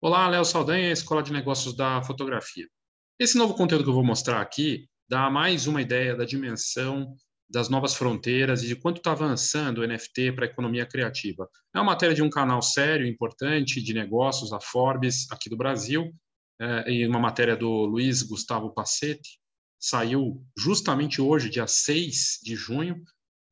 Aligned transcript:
Olá, 0.00 0.28
Léo 0.28 0.44
Saldanha, 0.44 0.90
Escola 0.90 1.22
de 1.22 1.32
Negócios 1.32 1.76
da 1.76 2.02
Fotografia. 2.02 2.66
Esse 3.18 3.36
novo 3.36 3.54
conteúdo 3.54 3.84
que 3.84 3.90
eu 3.90 3.94
vou 3.94 4.04
mostrar 4.04 4.40
aqui 4.40 4.88
dá 5.06 5.28
mais 5.28 5.66
uma 5.66 5.82
ideia 5.82 6.16
da 6.16 6.24
dimensão 6.24 7.14
das 7.48 7.68
novas 7.68 7.94
fronteiras 7.94 8.62
e 8.62 8.68
de 8.68 8.76
quanto 8.76 8.98
está 8.98 9.12
avançando 9.12 9.82
o 9.82 9.86
NFT 9.86 10.32
para 10.32 10.46
a 10.46 10.48
economia 10.48 10.86
criativa. 10.86 11.46
É 11.74 11.78
uma 11.78 11.92
matéria 11.92 12.14
de 12.14 12.22
um 12.22 12.30
canal 12.30 12.62
sério, 12.62 13.06
importante, 13.06 13.82
de 13.82 13.92
negócios, 13.92 14.50
a 14.52 14.60
Forbes, 14.60 15.30
aqui 15.30 15.50
do 15.50 15.58
Brasil, 15.58 16.10
é, 16.58 16.90
e 16.90 17.06
uma 17.06 17.20
matéria 17.20 17.54
do 17.54 17.84
Luiz 17.84 18.22
Gustavo 18.22 18.72
Passetti, 18.72 19.38
saiu 19.78 20.44
justamente 20.56 21.20
hoje, 21.20 21.50
dia 21.50 21.66
6 21.66 22.40
de 22.42 22.54
junho. 22.54 23.02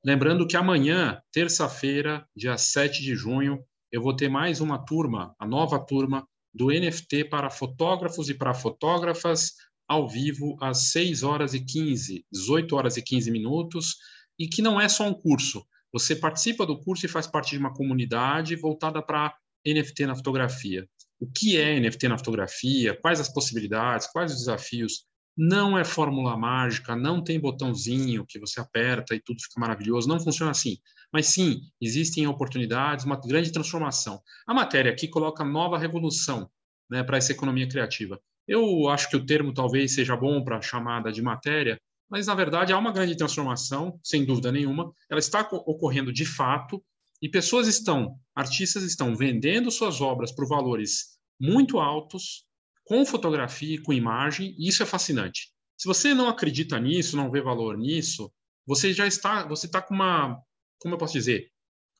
Lembrando 0.05 0.47
que 0.47 0.57
amanhã, 0.57 1.21
terça-feira, 1.33 2.27
dia 2.37 2.59
7 2.59 3.03
de 3.03 3.15
junho, 3.15 3.65
eu 3.91 4.03
vou 4.03 4.15
ter 4.15 4.29
mais 4.29 4.61
uma 4.61 4.79
turma, 4.79 5.35
a 5.39 5.47
nova 5.47 5.79
turma 5.79 6.27
do 6.53 6.67
NFT 6.69 7.25
para 7.25 7.51
fotógrafos 7.51 8.29
e 8.29 8.35
para 8.35 8.55
fotógrafas, 8.55 9.53
ao 9.89 10.09
vivo 10.09 10.57
às 10.61 10.91
6 10.91 11.23
horas 11.23 11.55
e 11.55 11.65
15, 11.65 12.25
18 12.33 12.77
horas 12.77 12.97
e 12.97 13.03
15 13.03 13.31
minutos, 13.31 13.97
e 14.39 14.49
que 14.49 14.63
não 14.63 14.81
é 14.81 14.89
só 14.89 15.07
um 15.07 15.15
curso. 15.15 15.65
Você 15.93 16.17
participa 16.17 16.67
do 16.67 16.79
curso 16.79 17.07
e 17.07 17.09
faz 17.09 17.27
parte 17.27 17.51
de 17.51 17.59
uma 17.59 17.73
comunidade 17.73 18.57
voltada 18.57 19.01
para 19.01 19.35
NFT 19.67 20.07
na 20.07 20.17
fotografia. 20.17 20.89
O 21.21 21.31
que 21.31 21.57
é 21.57 21.79
NFT 21.79 22.09
na 22.09 22.19
fotografia? 22.19 22.99
Quais 23.01 23.21
as 23.21 23.33
possibilidades? 23.33 24.09
Quais 24.09 24.33
os 24.33 24.39
desafios? 24.39 25.07
Não 25.37 25.77
é 25.77 25.85
fórmula 25.85 26.37
mágica, 26.37 26.95
não 26.95 27.23
tem 27.23 27.41
botãozinho 27.41 28.25
que 28.27 28.39
você 28.39 28.61
aperta 28.61 29.15
e 29.15 29.21
tudo 29.21 29.43
fica 29.43 29.61
maravilhoso, 29.61 30.09
não 30.09 30.21
funciona 30.21 30.53
assim. 30.53 30.79
Mas 31.13 31.27
sim, 31.27 31.61
existem 31.81 32.27
oportunidades, 32.27 33.05
uma 33.05 33.21
grande 33.21 33.53
transformação. 33.53 34.21
A 34.47 34.55
matéria 34.55 34.93
aqui 34.93 35.09
coloca 35.09 35.45
nova 35.45 35.79
revolução 35.79 36.49
né, 36.91 37.03
para 37.03 37.17
essa 37.17 37.33
economia 37.33 37.69
criativa. 37.69 38.21
Eu 38.47 38.89
acho 38.89 39.09
que 39.09 39.17
o 39.17 39.25
termo 39.25 39.53
talvez 39.53 39.95
seja 39.95 40.17
bom 40.17 40.45
para 40.45 40.59
a 40.59 40.63
chamada 40.63 41.11
de 41.11 41.23
matéria, 41.23 41.81
mas 42.09 42.27
na 42.27 42.35
verdade 42.35 42.73
há 42.73 42.79
uma 42.79 42.93
grande 42.93 43.17
transformação, 43.17 43.99
sem 44.03 44.25
dúvida 44.25 44.53
nenhuma. 44.53 44.93
Ela 45.11 45.19
está 45.19 45.41
ocorrendo 45.41 46.13
de 46.13 46.25
fato 46.25 46.83
e 47.21 47.29
pessoas 47.29 47.67
estão, 47.67 48.19
artistas 48.35 48.83
estão 48.83 49.17
vendendo 49.17 49.71
suas 49.71 50.01
obras 50.01 50.31
por 50.31 50.47
valores 50.47 51.19
muito 51.41 51.79
altos, 51.79 52.45
com 52.85 53.05
fotografia 53.05 53.75
e 53.75 53.79
com 53.79 53.93
imagem, 53.93 54.55
e 54.59 54.69
isso 54.69 54.83
é 54.83 54.87
fascinante. 54.87 55.51
Se 55.77 55.89
você 55.89 56.15
não 56.15 56.29
acredita 56.29 56.79
nisso, 56.79 57.17
não 57.17 57.31
vê 57.31 57.41
valor 57.41 57.77
nisso, 57.77 58.33
você 58.67 58.93
já 58.93 59.07
está, 59.07 59.47
você 59.47 59.67
está 59.67 59.83
com 59.83 59.95
uma, 59.95 60.41
como 60.79 60.95
eu 60.95 60.99
posso 60.99 61.15
dizer, 61.15 61.51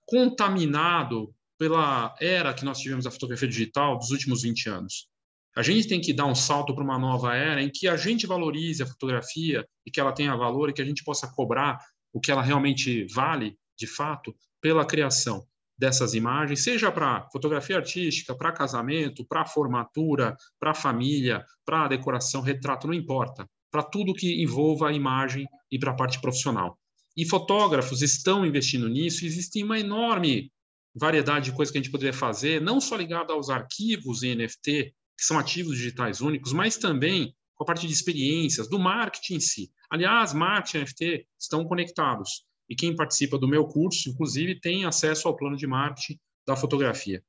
contaminado 0.07 1.35
pela 1.59 2.15
era 2.21 2.55
que 2.55 2.65
nós 2.65 2.79
tivemos 2.79 3.05
da 3.05 3.11
fotografia 3.11 3.49
digital 3.49 3.99
dos 3.99 4.11
últimos 4.11 4.43
20 4.43 4.69
anos. 4.69 5.09
A 5.57 5.63
gente 5.63 5.89
tem 5.89 6.01
que 6.01 6.13
dar 6.13 6.27
um 6.27 6.35
salto 6.35 6.75
para 6.75 6.83
uma 6.83 6.99
nova 6.99 7.35
era 7.35 7.63
em 7.63 7.71
que 7.71 7.87
a 7.87 7.97
gente 7.97 8.27
valorize 8.27 8.83
a 8.83 8.87
fotografia 8.87 9.67
e 9.87 9.91
que 9.91 10.01
ela 10.01 10.13
tenha 10.13 10.37
valor 10.37 10.69
e 10.69 10.73
que 10.73 10.83
a 10.83 10.85
gente 10.85 11.05
possa 11.05 11.29
cobrar 11.29 11.79
o 12.13 12.21
que 12.21 12.31
ela 12.31 12.43
realmente 12.43 13.07
vale, 13.07 13.57
de 13.79 13.87
fato, 13.87 14.35
pela 14.61 14.85
criação 14.85 15.47
dessas 15.77 16.15
imagens, 16.15 16.63
seja 16.63 16.91
para 16.91 17.29
fotografia 17.31 17.77
artística, 17.77 18.35
para 18.35 18.53
casamento, 18.53 19.25
para 19.25 19.45
formatura, 19.45 20.37
para 20.59 20.75
família, 20.75 21.45
para 21.65 21.89
decoração, 21.89 22.41
retrato, 22.41 22.87
não 22.87 22.95
importa, 22.95 23.49
para 23.71 23.83
tudo 23.83 24.15
que 24.15 24.43
envolva 24.43 24.89
a 24.89 24.93
imagem 24.93 25.47
e 25.71 25.79
para 25.79 25.91
a 25.91 25.97
parte 25.97 26.21
profissional. 26.21 26.79
E 27.17 27.25
fotógrafos 27.27 28.03
estão 28.03 28.47
investindo 28.47 28.89
nisso, 28.89 29.25
existe 29.25 29.63
uma 29.63 29.79
enorme 29.79 30.53
variedade 30.95 31.47
de 31.47 31.57
coisas 31.57 31.73
que 31.73 31.79
a 31.79 31.83
gente 31.83 31.91
poderia 31.91 32.13
fazer, 32.13 32.61
não 32.61 32.81
só 32.81 32.97
ligado 32.97 33.33
aos 33.33 33.51
arquivos 33.51 34.23
em 34.23 34.35
NFT, 34.37 34.95
que 35.17 35.25
são 35.25 35.39
ativos 35.39 35.77
digitais 35.77 36.21
únicos, 36.21 36.53
mas 36.53 36.77
também 36.77 37.35
com 37.55 37.65
a 37.65 37.67
parte 37.67 37.87
de 37.87 37.93
experiências, 37.93 38.69
do 38.69 38.79
marketing 38.79 39.35
em 39.35 39.41
si. 39.41 39.73
Aliás, 39.91 40.33
marketing 40.33 40.79
e 40.79 40.81
NFT 40.83 41.27
estão 41.39 41.65
conectados. 41.65 42.45
E 42.69 42.75
quem 42.75 42.95
participa 42.95 43.39
do 43.39 43.49
meu 43.49 43.67
curso, 43.67 44.09
inclusive, 44.09 44.61
tem 44.61 44.85
acesso 44.85 45.29
ao 45.29 45.37
plano 45.37 45.57
de 45.57 45.67
marketing 45.67 46.19
da 46.47 46.57
fotografia. 46.57 47.23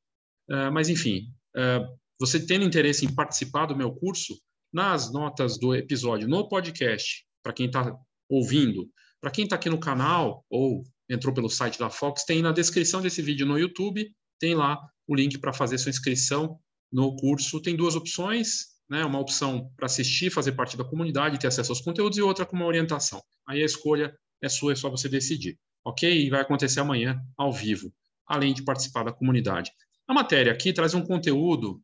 Uh, 0.50 0.72
mas, 0.72 0.90
enfim, 0.90 1.32
uh, 1.56 1.98
você 2.20 2.46
tendo 2.46 2.66
interesse 2.66 3.06
em 3.06 3.14
participar 3.14 3.66
do 3.66 3.76
meu 3.76 3.94
curso, 3.94 4.40
nas 4.72 5.12
notas 5.12 5.58
do 5.58 5.74
episódio, 5.74 6.28
no 6.28 6.48
podcast, 6.48 7.26
para 7.44 7.54
quem 7.54 7.68
está 7.68 7.96
ouvindo, 8.30 8.90
para 9.22 9.32
quem 9.32 9.44
está 9.44 9.56
aqui 9.56 9.70
no 9.70 9.80
canal 9.80 10.46
ou 10.50 10.84
entrou 11.10 11.34
pelo 11.34 11.50
site 11.50 11.80
da 11.80 11.90
Fox, 11.90 12.24
tem 12.26 12.42
na 12.42 12.52
descrição 12.52 13.02
desse 13.02 13.22
vídeo 13.22 13.46
no 13.46 13.58
YouTube, 13.58 14.12
tem 14.40 14.56
lá 14.56 14.80
o 15.08 15.16
link 15.16 15.38
para 15.38 15.54
fazer 15.54 15.78
sua 15.78 15.92
inscrição 15.92 16.60
no 16.96 17.16
curso 17.18 17.62
tem 17.62 17.76
duas 17.76 17.96
opções, 17.96 18.68
né? 18.90 19.04
Uma 19.04 19.20
opção 19.20 19.70
para 19.76 19.86
assistir, 19.86 20.30
fazer 20.30 20.54
parte 20.54 20.78
da 20.78 20.84
comunidade, 20.86 21.38
ter 21.38 21.48
acesso 21.48 21.72
aos 21.72 21.82
conteúdos, 21.82 22.18
e 22.18 22.22
outra 22.22 22.46
com 22.46 22.56
uma 22.56 22.66
orientação. 22.66 23.22
Aí 23.48 23.62
a 23.62 23.66
escolha 23.66 24.18
é 24.42 24.50
sua, 24.50 24.74
é 24.74 24.76
só 24.76 24.90
você 24.90 25.08
decidir. 25.10 25.58
Ok? 25.84 26.26
E 26.26 26.30
vai 26.30 26.42
acontecer 26.42 26.80
amanhã, 26.80 27.22
ao 27.38 27.54
vivo, 27.54 27.94
além 28.26 28.54
de 28.54 28.64
participar 28.64 29.04
da 29.04 29.14
comunidade. 29.14 29.72
A 30.08 30.14
matéria 30.14 30.52
aqui 30.52 30.74
traz 30.74 30.94
um 30.94 31.02
conteúdo, 31.02 31.82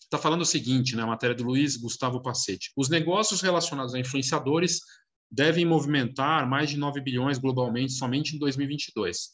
está 0.00 0.18
falando 0.18 0.42
o 0.42 0.46
seguinte, 0.46 0.94
né? 0.96 1.02
A 1.02 1.06
matéria 1.06 1.34
do 1.34 1.44
Luiz 1.44 1.76
Gustavo 1.76 2.22
Passetti. 2.22 2.70
Os 2.76 2.88
negócios 2.88 3.40
relacionados 3.40 3.94
a 3.94 3.98
influenciadores 3.98 4.80
devem 5.30 5.64
movimentar 5.64 6.48
mais 6.48 6.68
de 6.68 6.76
9 6.76 7.00
bilhões 7.00 7.38
globalmente 7.38 7.92
somente 7.92 8.36
em 8.36 8.38
2022. 8.38 9.30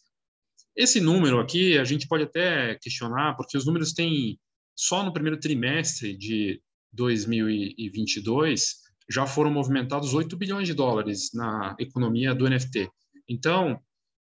Esse 0.77 1.01
número 1.01 1.41
aqui 1.41 1.77
a 1.77 1.85
gente 1.85 2.07
pode 2.07 2.23
até 2.23 2.77
questionar, 2.77 3.35
porque 3.37 3.59
os 3.59 3.67
números 3.67 3.93
têm 3.93 4.39
só 4.77 5.05
no 5.05 5.13
primeiro 5.13 5.41
trimestre 5.41 6.17
de 6.17 6.63
2022 6.93 8.88
já 9.09 9.27
foram 9.27 9.51
movimentados 9.51 10.15
8 10.15 10.37
bilhões 10.37 10.69
de 10.69 10.75
dólares 10.75 11.31
na 11.33 11.75
economia 11.79 12.35
do 12.35 12.49
NFT. 12.49 12.91
Então, 13.29 13.81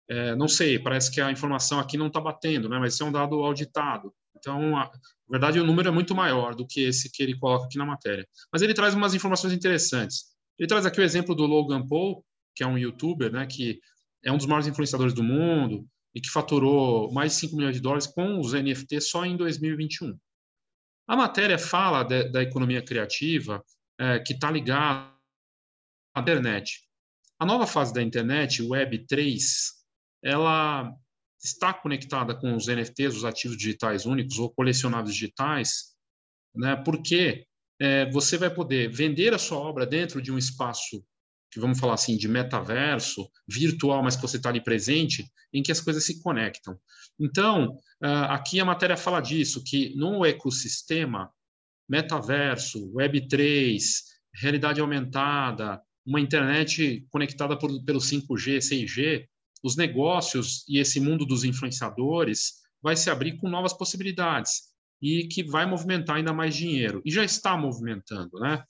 é, 0.09 0.35
não 0.35 0.49
sei, 0.49 0.79
parece 0.79 1.11
que 1.11 1.21
a 1.21 1.31
informação 1.31 1.79
aqui 1.79 1.97
não 1.97 2.09
está 2.09 2.21
batendo, 2.21 2.69
né? 2.69 2.79
mas 2.79 2.95
isso 2.95 3.03
é 3.03 3.07
um 3.07 3.13
dado 3.13 3.37
auditado. 3.37 4.13
Então, 4.37 4.77
a, 4.77 4.85
na 4.85 4.91
verdade, 5.31 5.61
o 5.61 5.65
número 5.65 5.89
é 5.89 5.93
muito 5.93 6.15
maior 6.15 6.55
do 6.55 6.67
que 6.67 6.81
esse 6.81 7.11
que 7.11 7.23
ele 7.23 7.39
coloca 7.39 7.67
aqui 7.67 7.79
na 7.79 7.87
matéria. 7.87 8.27
Mas 8.53 8.63
ele 8.63 8.75
traz 8.75 8.95
umas 8.95 9.15
informações 9.15 9.53
interessantes. 9.53 10.25
Ele 10.59 10.69
traz 10.69 10.85
aqui 10.85 11.01
o 11.01 11.05
exemplo 11.05 11.35
do 11.35 11.47
Logan 11.47 11.87
Paul, 11.87 12.25
que 12.55 12.63
é 12.63 12.67
um 12.67 12.77
youtuber, 12.77 13.33
né, 13.33 13.47
que 13.47 13.81
é 14.25 14.31
um 14.31 14.37
dos 14.37 14.47
maiores 14.47 14.67
influenciadores 14.67 15.15
do 15.15 15.23
mundo 15.23 15.87
e 16.15 16.21
que 16.21 16.29
faturou 16.29 17.11
mais 17.13 17.33
de 17.33 17.39
5 17.39 17.57
milhões 17.57 17.77
de 17.77 17.81
dólares 17.81 18.07
com 18.07 18.39
os 18.39 18.53
NFTs 18.53 19.09
só 19.09 19.25
em 19.25 19.37
2021. 19.37 20.17
A 21.09 21.17
matéria 21.17 21.59
fala 21.59 22.03
de, 22.03 22.29
da 22.31 22.43
economia 22.43 22.83
criativa 22.83 23.65
é, 24.03 24.19
que 24.19 24.33
está 24.33 24.51
ligada 24.51 25.09
à 26.13 26.21
internet. 26.21 26.81
A 27.39 27.47
nova 27.47 27.69
fase 27.69 27.95
da 27.95 28.03
internet, 28.03 28.61
Web 28.61 29.07
3, 29.07 29.45
ela 30.25 30.93
está 31.41 31.73
conectada 31.73 32.35
com 32.35 32.57
os 32.57 32.67
NFTs, 32.67 33.17
os 33.17 33.25
ativos 33.25 33.57
digitais 33.57 34.05
únicos 34.05 34.41
ou 34.41 34.53
colecionáveis 34.53 35.15
digitais, 35.15 35.95
né, 36.53 36.75
porque 36.85 37.47
é, 37.81 38.11
você 38.11 38.37
vai 38.37 38.53
poder 38.53 38.91
vender 38.91 39.35
a 39.35 39.39
sua 39.39 39.59
obra 39.59 39.87
dentro 39.87 40.21
de 40.21 40.33
um 40.33 40.39
espaço 40.39 41.05
que 41.53 41.61
vamos 41.61 41.79
falar 41.79 41.95
assim, 41.95 42.17
de 42.17 42.27
metaverso, 42.27 43.31
virtual, 43.47 44.03
mas 44.03 44.17
que 44.17 44.23
você 44.23 44.39
está 44.39 44.49
ali 44.49 44.63
presente, 44.65 45.31
em 45.53 45.63
que 45.63 45.71
as 45.71 45.83
coisas 45.83 46.05
se 46.05 46.23
conectam. 46.23 46.81
Então, 47.21 47.77
ah, 48.03 48.35
aqui 48.35 48.59
a 48.59 48.65
matéria 48.65 48.97
fala 48.97 49.21
disso, 49.21 49.63
que 49.63 49.95
no 49.95 50.25
ecossistema, 50.25 51.31
metaverso, 51.93 52.91
Web3, 52.95 53.79
realidade 54.35 54.81
aumentada, 54.81 55.79
uma 56.07 56.19
internet 56.19 57.07
conectada 57.11 57.55
por, 57.59 57.71
pelo 57.85 57.99
5G, 57.99 58.61
6G, 58.61 59.27
os 59.63 59.77
negócios 59.77 60.65
e 60.67 60.79
esse 60.79 60.99
mundo 60.99 61.27
dos 61.27 61.45
influenciadores 61.45 62.55
vai 62.83 62.97
se 62.97 63.11
abrir 63.11 63.37
com 63.37 63.49
novas 63.49 63.75
possibilidades 63.75 64.73
e 65.03 65.29
que 65.29 65.45
vai 65.45 65.67
movimentar 65.67 66.17
ainda 66.17 66.33
mais 66.33 66.57
dinheiro. 66.57 67.03
E 67.05 67.11
já 67.11 67.23
está 67.23 67.59
movimentando, 67.59 68.41
né? 68.41 68.65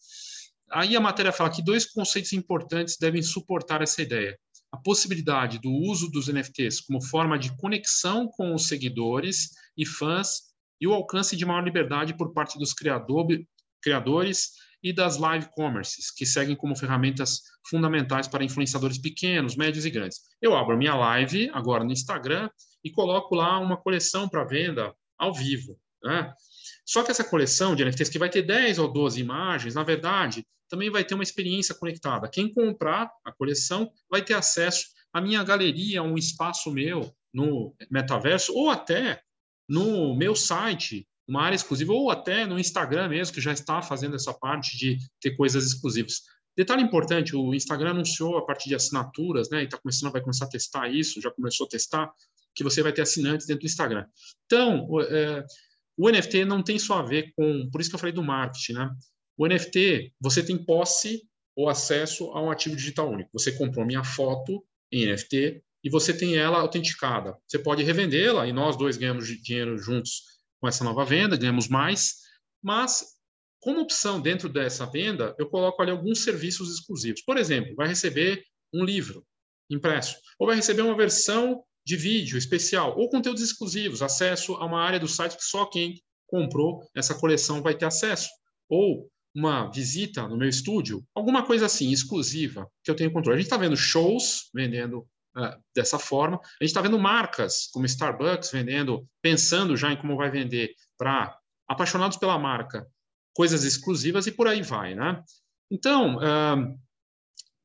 Aí 0.72 0.96
a 0.96 1.00
matéria 1.00 1.32
fala 1.32 1.50
que 1.50 1.62
dois 1.62 1.86
conceitos 1.86 2.32
importantes 2.32 2.96
devem 2.98 3.22
suportar 3.22 3.82
essa 3.82 4.02
ideia. 4.02 4.36
A 4.72 4.78
possibilidade 4.78 5.60
do 5.60 5.70
uso 5.70 6.10
dos 6.10 6.26
NFTs 6.28 6.80
como 6.80 7.00
forma 7.00 7.38
de 7.38 7.54
conexão 7.56 8.26
com 8.26 8.52
os 8.52 8.66
seguidores 8.66 9.50
e 9.76 9.86
fãs 9.86 10.51
e 10.82 10.86
o 10.86 10.92
alcance 10.92 11.36
de 11.36 11.46
maior 11.46 11.62
liberdade 11.62 12.12
por 12.12 12.32
parte 12.32 12.58
dos 12.58 12.74
criador, 12.74 13.28
criadores 13.80 14.50
e 14.82 14.92
das 14.92 15.16
live 15.16 15.48
commerces, 15.52 16.10
que 16.10 16.26
seguem 16.26 16.56
como 16.56 16.76
ferramentas 16.76 17.40
fundamentais 17.70 18.26
para 18.26 18.42
influenciadores 18.42 18.98
pequenos, 18.98 19.54
médios 19.54 19.86
e 19.86 19.90
grandes. 19.90 20.22
Eu 20.42 20.56
abro 20.56 20.76
minha 20.76 20.96
live 20.96 21.48
agora 21.54 21.84
no 21.84 21.92
Instagram 21.92 22.50
e 22.82 22.90
coloco 22.90 23.32
lá 23.36 23.60
uma 23.60 23.76
coleção 23.76 24.28
para 24.28 24.42
venda 24.42 24.92
ao 25.16 25.32
vivo. 25.32 25.78
Né? 26.02 26.34
Só 26.84 27.04
que 27.04 27.12
essa 27.12 27.22
coleção 27.22 27.76
de 27.76 27.84
NFTs, 27.84 28.08
que 28.08 28.18
vai 28.18 28.28
ter 28.28 28.42
10 28.42 28.80
ou 28.80 28.92
12 28.92 29.20
imagens, 29.20 29.76
na 29.76 29.84
verdade, 29.84 30.44
também 30.68 30.90
vai 30.90 31.04
ter 31.04 31.14
uma 31.14 31.22
experiência 31.22 31.76
conectada. 31.76 32.28
Quem 32.28 32.52
comprar 32.52 33.08
a 33.24 33.30
coleção 33.30 33.88
vai 34.10 34.20
ter 34.20 34.34
acesso 34.34 34.86
à 35.12 35.20
minha 35.20 35.44
galeria, 35.44 36.00
a 36.00 36.02
um 36.02 36.18
espaço 36.18 36.72
meu 36.72 37.14
no 37.32 37.72
metaverso, 37.88 38.52
ou 38.52 38.68
até 38.68 39.22
no 39.72 40.14
meu 40.14 40.36
site, 40.36 41.08
uma 41.26 41.40
área 41.40 41.56
exclusiva, 41.56 41.94
ou 41.94 42.10
até 42.10 42.44
no 42.44 42.58
Instagram 42.58 43.08
mesmo, 43.08 43.32
que 43.32 43.40
já 43.40 43.52
está 43.52 43.80
fazendo 43.80 44.14
essa 44.14 44.34
parte 44.34 44.76
de 44.76 44.98
ter 45.18 45.34
coisas 45.34 45.64
exclusivas. 45.64 46.20
Detalhe 46.54 46.82
importante, 46.82 47.34
o 47.34 47.54
Instagram 47.54 47.92
anunciou 47.92 48.36
a 48.36 48.44
partir 48.44 48.68
de 48.68 48.74
assinaturas, 48.74 49.48
né? 49.48 49.62
E 49.62 49.64
está 49.64 49.78
começando, 49.78 50.12
vai 50.12 50.20
começar 50.20 50.44
a 50.44 50.48
testar 50.48 50.88
isso, 50.90 51.22
já 51.22 51.30
começou 51.30 51.64
a 51.64 51.70
testar, 51.70 52.12
que 52.54 52.62
você 52.62 52.82
vai 52.82 52.92
ter 52.92 53.00
assinantes 53.00 53.46
dentro 53.46 53.62
do 53.62 53.66
Instagram. 53.66 54.04
Então, 54.44 54.86
é, 55.00 55.42
o 55.96 56.10
NFT 56.10 56.44
não 56.44 56.62
tem 56.62 56.78
só 56.78 56.98
a 56.98 57.02
ver 57.02 57.32
com, 57.34 57.70
por 57.70 57.80
isso 57.80 57.88
que 57.88 57.96
eu 57.96 58.00
falei 58.00 58.12
do 58.12 58.22
marketing, 58.22 58.74
né? 58.74 58.90
O 59.38 59.46
NFT, 59.46 60.12
você 60.20 60.42
tem 60.42 60.62
posse 60.62 61.22
ou 61.56 61.70
acesso 61.70 62.30
a 62.32 62.42
um 62.42 62.50
ativo 62.50 62.76
digital 62.76 63.10
único. 63.10 63.30
Você 63.32 63.52
comprou 63.52 63.86
minha 63.86 64.04
foto 64.04 64.62
em 64.92 65.06
NFT 65.06 65.62
e 65.82 65.90
você 65.90 66.16
tem 66.16 66.36
ela 66.36 66.60
autenticada. 66.60 67.36
Você 67.46 67.58
pode 67.58 67.82
revendê-la 67.82 68.46
e 68.46 68.52
nós 68.52 68.76
dois 68.76 68.96
ganhamos 68.96 69.26
dinheiro 69.26 69.76
juntos 69.78 70.22
com 70.60 70.68
essa 70.68 70.84
nova 70.84 71.04
venda, 71.04 71.36
ganhamos 71.36 71.68
mais, 71.68 72.14
mas 72.62 73.04
como 73.60 73.80
opção 73.80 74.20
dentro 74.20 74.48
dessa 74.48 74.86
venda, 74.86 75.34
eu 75.38 75.48
coloco 75.48 75.80
ali 75.80 75.90
alguns 75.90 76.20
serviços 76.20 76.72
exclusivos. 76.72 77.22
Por 77.22 77.36
exemplo, 77.36 77.74
vai 77.76 77.88
receber 77.88 78.44
um 78.72 78.84
livro 78.84 79.24
impresso, 79.70 80.16
ou 80.38 80.46
vai 80.46 80.56
receber 80.56 80.82
uma 80.82 80.96
versão 80.96 81.62
de 81.84 81.96
vídeo 81.96 82.38
especial, 82.38 82.96
ou 82.98 83.08
conteúdos 83.08 83.42
exclusivos, 83.42 84.02
acesso 84.02 84.54
a 84.54 84.66
uma 84.66 84.80
área 84.80 85.00
do 85.00 85.08
site 85.08 85.36
que 85.36 85.44
só 85.44 85.66
quem 85.66 86.00
comprou 86.26 86.80
essa 86.94 87.14
coleção 87.14 87.62
vai 87.62 87.76
ter 87.76 87.84
acesso, 87.84 88.28
ou 88.68 89.08
uma 89.34 89.70
visita 89.70 90.28
no 90.28 90.36
meu 90.36 90.48
estúdio, 90.48 91.02
alguma 91.14 91.44
coisa 91.44 91.66
assim, 91.66 91.90
exclusiva, 91.90 92.68
que 92.84 92.90
eu 92.90 92.94
tenho 92.94 93.12
controle. 93.12 93.36
A 93.36 93.40
gente 93.40 93.46
está 93.46 93.56
vendo 93.56 93.76
shows 93.76 94.50
vendendo 94.54 95.06
uh, 95.36 95.62
dessa 95.74 95.98
forma. 95.98 96.36
A 96.36 96.64
gente 96.64 96.70
está 96.70 96.80
vendo 96.80 96.98
marcas 96.98 97.68
como 97.72 97.86
Starbucks 97.86 98.50
vendendo, 98.50 99.06
pensando 99.20 99.76
já 99.76 99.92
em 99.92 99.96
como 99.96 100.16
vai 100.16 100.30
vender 100.30 100.74
para 100.96 101.36
apaixonados 101.68 102.16
pela 102.16 102.38
marca, 102.38 102.86
coisas 103.34 103.64
exclusivas 103.64 104.26
e 104.26 104.32
por 104.32 104.46
aí 104.46 104.62
vai, 104.62 104.94
né? 104.94 105.22
Então, 105.70 106.16
uh, 106.16 106.78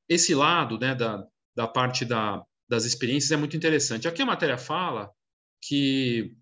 esse 0.07 0.33
lado 0.33 0.79
né, 0.79 0.95
da, 0.95 1.25
da 1.55 1.67
parte 1.67 2.05
da, 2.05 2.43
das 2.69 2.85
experiências 2.85 3.31
é 3.31 3.37
muito 3.37 3.57
interessante. 3.57 4.07
Aqui 4.07 4.21
a 4.21 4.25
matéria 4.25 4.57
fala 4.57 5.11
que 5.61 6.33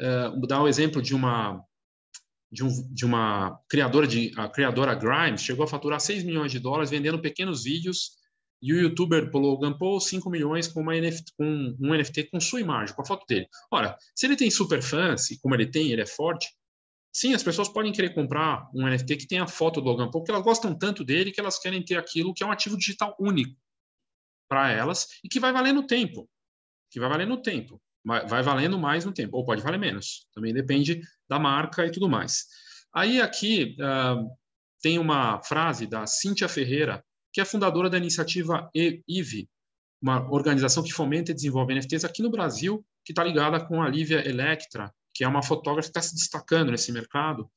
uh, 0.00 0.46
dá 0.46 0.60
o 0.60 0.64
um 0.64 0.68
exemplo 0.68 1.00
de 1.00 1.14
uma 1.14 1.64
de, 2.50 2.64
um, 2.64 2.94
de, 2.94 3.04
uma 3.04 3.60
criadora 3.68 4.06
de 4.06 4.32
a 4.36 4.48
criadora 4.48 4.94
Grimes 4.94 5.42
chegou 5.42 5.64
a 5.64 5.68
faturar 5.68 6.00
6 6.00 6.24
milhões 6.24 6.50
de 6.50 6.58
dólares 6.58 6.90
vendendo 6.90 7.20
pequenos 7.20 7.64
vídeos 7.64 8.17
e 8.60 8.72
o 8.72 8.80
youtuber 8.80 9.30
Logan 9.32 9.76
Paul 9.76 10.00
5 10.00 10.28
milhões 10.28 10.68
com, 10.68 10.80
uma 10.80 10.94
NFT, 10.94 11.32
com 11.36 11.76
um 11.80 11.94
NFT 11.94 12.24
com 12.24 12.40
sua 12.40 12.60
imagem, 12.60 12.94
com 12.94 13.02
a 13.02 13.04
foto 13.04 13.24
dele. 13.26 13.48
Ora, 13.70 13.96
se 14.14 14.26
ele 14.26 14.36
tem 14.36 14.50
super 14.50 14.82
fãs, 14.82 15.30
e 15.30 15.40
como 15.40 15.54
ele 15.54 15.66
tem, 15.66 15.92
ele 15.92 16.02
é 16.02 16.06
forte, 16.06 16.48
sim, 17.12 17.34
as 17.34 17.42
pessoas 17.42 17.68
podem 17.68 17.92
querer 17.92 18.14
comprar 18.14 18.68
um 18.74 18.88
NFT 18.88 19.16
que 19.16 19.28
tem 19.28 19.38
a 19.38 19.46
foto 19.46 19.80
do 19.80 19.88
Logan 19.88 20.10
Paul, 20.10 20.22
porque 20.22 20.30
elas 20.30 20.44
gostam 20.44 20.76
tanto 20.76 21.04
dele 21.04 21.32
que 21.32 21.40
elas 21.40 21.58
querem 21.58 21.84
ter 21.84 21.96
aquilo 21.96 22.34
que 22.34 22.42
é 22.42 22.46
um 22.46 22.52
ativo 22.52 22.76
digital 22.76 23.16
único 23.18 23.56
para 24.48 24.70
elas 24.70 25.06
e 25.22 25.28
que 25.28 25.38
vai 25.38 25.52
valer 25.52 25.72
no 25.72 25.86
tempo. 25.86 26.28
Que 26.90 26.98
vai 26.98 27.08
valer 27.08 27.26
no 27.26 27.40
tempo. 27.40 27.80
Vai 28.04 28.42
valendo 28.42 28.78
mais 28.78 29.04
no 29.04 29.12
tempo, 29.12 29.36
ou 29.36 29.44
pode 29.44 29.60
valer 29.60 29.78
menos. 29.78 30.26
Também 30.34 30.54
depende 30.54 31.00
da 31.28 31.38
marca 31.38 31.84
e 31.84 31.90
tudo 31.90 32.08
mais. 32.08 32.46
Aí 32.94 33.20
aqui 33.20 33.76
uh, 33.80 34.26
tem 34.80 34.98
uma 34.98 35.42
frase 35.42 35.86
da 35.86 36.06
Cíntia 36.06 36.48
Ferreira, 36.48 37.04
que 37.38 37.42
é 37.42 37.44
fundadora 37.44 37.88
da 37.88 37.96
iniciativa 37.96 38.68
IVE, 38.74 39.48
uma 40.02 40.28
organização 40.28 40.82
que 40.82 40.92
fomenta 40.92 41.30
e 41.30 41.34
desenvolve 41.34 41.72
NFTs 41.72 42.04
aqui 42.04 42.20
no 42.20 42.32
Brasil, 42.32 42.84
que 43.04 43.12
está 43.12 43.22
ligada 43.22 43.64
com 43.64 43.80
a 43.80 43.88
Lívia 43.88 44.28
Electra, 44.28 44.92
que 45.14 45.22
é 45.22 45.28
uma 45.28 45.40
fotógrafa 45.40 45.86
que 45.86 45.96
está 45.96 46.02
se 46.02 46.16
destacando 46.16 46.72
nesse 46.72 46.90
mercado. 46.90 47.48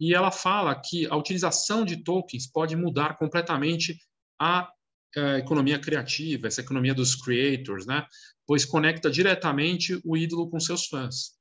E 0.00 0.14
ela 0.14 0.30
fala 0.30 0.74
que 0.74 1.06
a 1.08 1.16
utilização 1.16 1.84
de 1.84 2.02
tokens 2.02 2.50
pode 2.50 2.74
mudar 2.74 3.18
completamente 3.18 3.98
a, 4.40 4.70
a 5.14 5.36
economia 5.36 5.78
criativa, 5.78 6.46
essa 6.46 6.62
economia 6.62 6.94
dos 6.94 7.14
creators, 7.14 7.84
né? 7.84 8.06
pois 8.46 8.64
conecta 8.64 9.10
diretamente 9.10 10.00
o 10.02 10.16
ídolo 10.16 10.48
com 10.48 10.58
seus 10.58 10.86
fãs. 10.86 11.32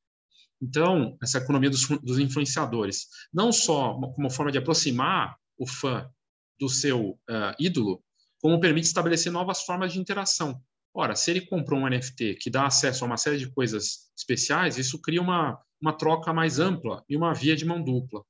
Então, 0.62 1.18
essa 1.24 1.38
economia 1.38 1.69
dos, 1.69 1.88
dos 2.03 2.19
influenciadores, 2.19 3.07
não 3.33 3.53
só 3.53 3.94
como 4.13 4.30
forma 4.30 4.51
de 4.51 4.57
aproximar 4.57 5.38
o 5.57 5.65
fã 5.65 6.06
do 6.60 6.69
seu 6.69 7.12
uh, 7.12 7.56
ídolo, 7.60 8.04
como 8.40 8.60
permite 8.60 8.88
estabelecer 8.88 9.31
novas 9.31 9.63
formas 9.63 9.94
de 9.94 10.00
interação. 10.00 10.62
Ora, 10.94 11.16
se 11.16 11.31
ele 11.31 11.42
comprou 11.42 11.80
um 11.80 11.90
NFT 11.90 12.36
que 12.36 12.50
dá 12.50 12.66
acesso 12.68 13.04
a 13.04 13.07
uma 13.07 13.18
série 13.18 13.38
de 13.38 13.52
coisas 13.52 14.12
especiais, 14.18 14.78
isso 14.78 15.02
cria 15.02 15.22
uma, 15.22 15.60
uma 15.81 15.92
troca 15.92 16.31
mais 16.31 16.60
ampla 16.60 17.04
e 17.10 17.18
uma 17.18 17.34
via 17.34 17.56
de 17.56 17.66
mão 17.66 17.84
dupla. 17.84 18.24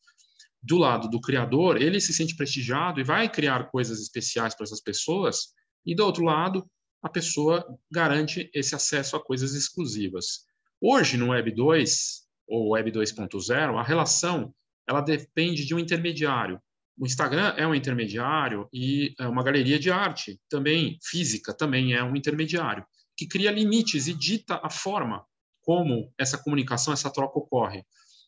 Do 0.64 0.78
lado 0.78 1.08
do 1.08 1.22
criador, 1.22 1.80
ele 1.80 2.02
se 2.02 2.12
sente 2.12 2.36
prestigiado 2.36 3.00
e 3.00 3.04
vai 3.04 3.30
criar 3.30 3.70
coisas 3.70 4.02
especiais 4.02 4.56
para 4.56 4.64
essas 4.64 4.82
pessoas, 4.82 5.54
e 5.86 5.94
do 5.94 6.04
outro 6.04 6.24
lado, 6.24 6.68
a 7.04 7.10
pessoa 7.10 7.64
garante 7.92 8.50
esse 8.52 8.74
acesso 8.74 9.16
a 9.16 9.24
coisas 9.24 9.54
exclusivas. 9.54 10.46
Hoje, 10.82 11.18
no 11.18 11.30
Web 11.30 11.52
2 11.52 12.26
ou 12.48 12.70
Web 12.70 12.92
2.0, 12.92 13.78
a 13.78 13.84
relação 13.84 14.52
ela 14.88 15.02
depende 15.02 15.66
de 15.66 15.76
um 15.76 15.80
intermediário. 15.80 16.60
O 16.98 17.06
Instagram 17.06 17.54
é 17.58 17.68
um 17.68 17.76
intermediário 17.76 18.70
e 18.72 19.14
é 19.20 19.28
uma 19.28 19.44
galeria 19.44 19.78
de 19.78 19.92
arte, 19.92 20.40
também 20.50 20.98
física, 21.04 21.54
também 21.54 21.94
é 21.94 22.04
um 22.04 22.16
intermediário, 22.16 22.86
que 23.18 23.28
cria 23.28 23.52
limites 23.52 24.08
e 24.08 24.14
dita 24.14 24.60
a 24.64 24.70
forma 24.70 25.26
como 25.62 26.14
essa 26.18 26.38
comunicação, 26.38 26.94
essa 26.94 27.12
troca 27.12 27.40
ocorre. 27.40 27.84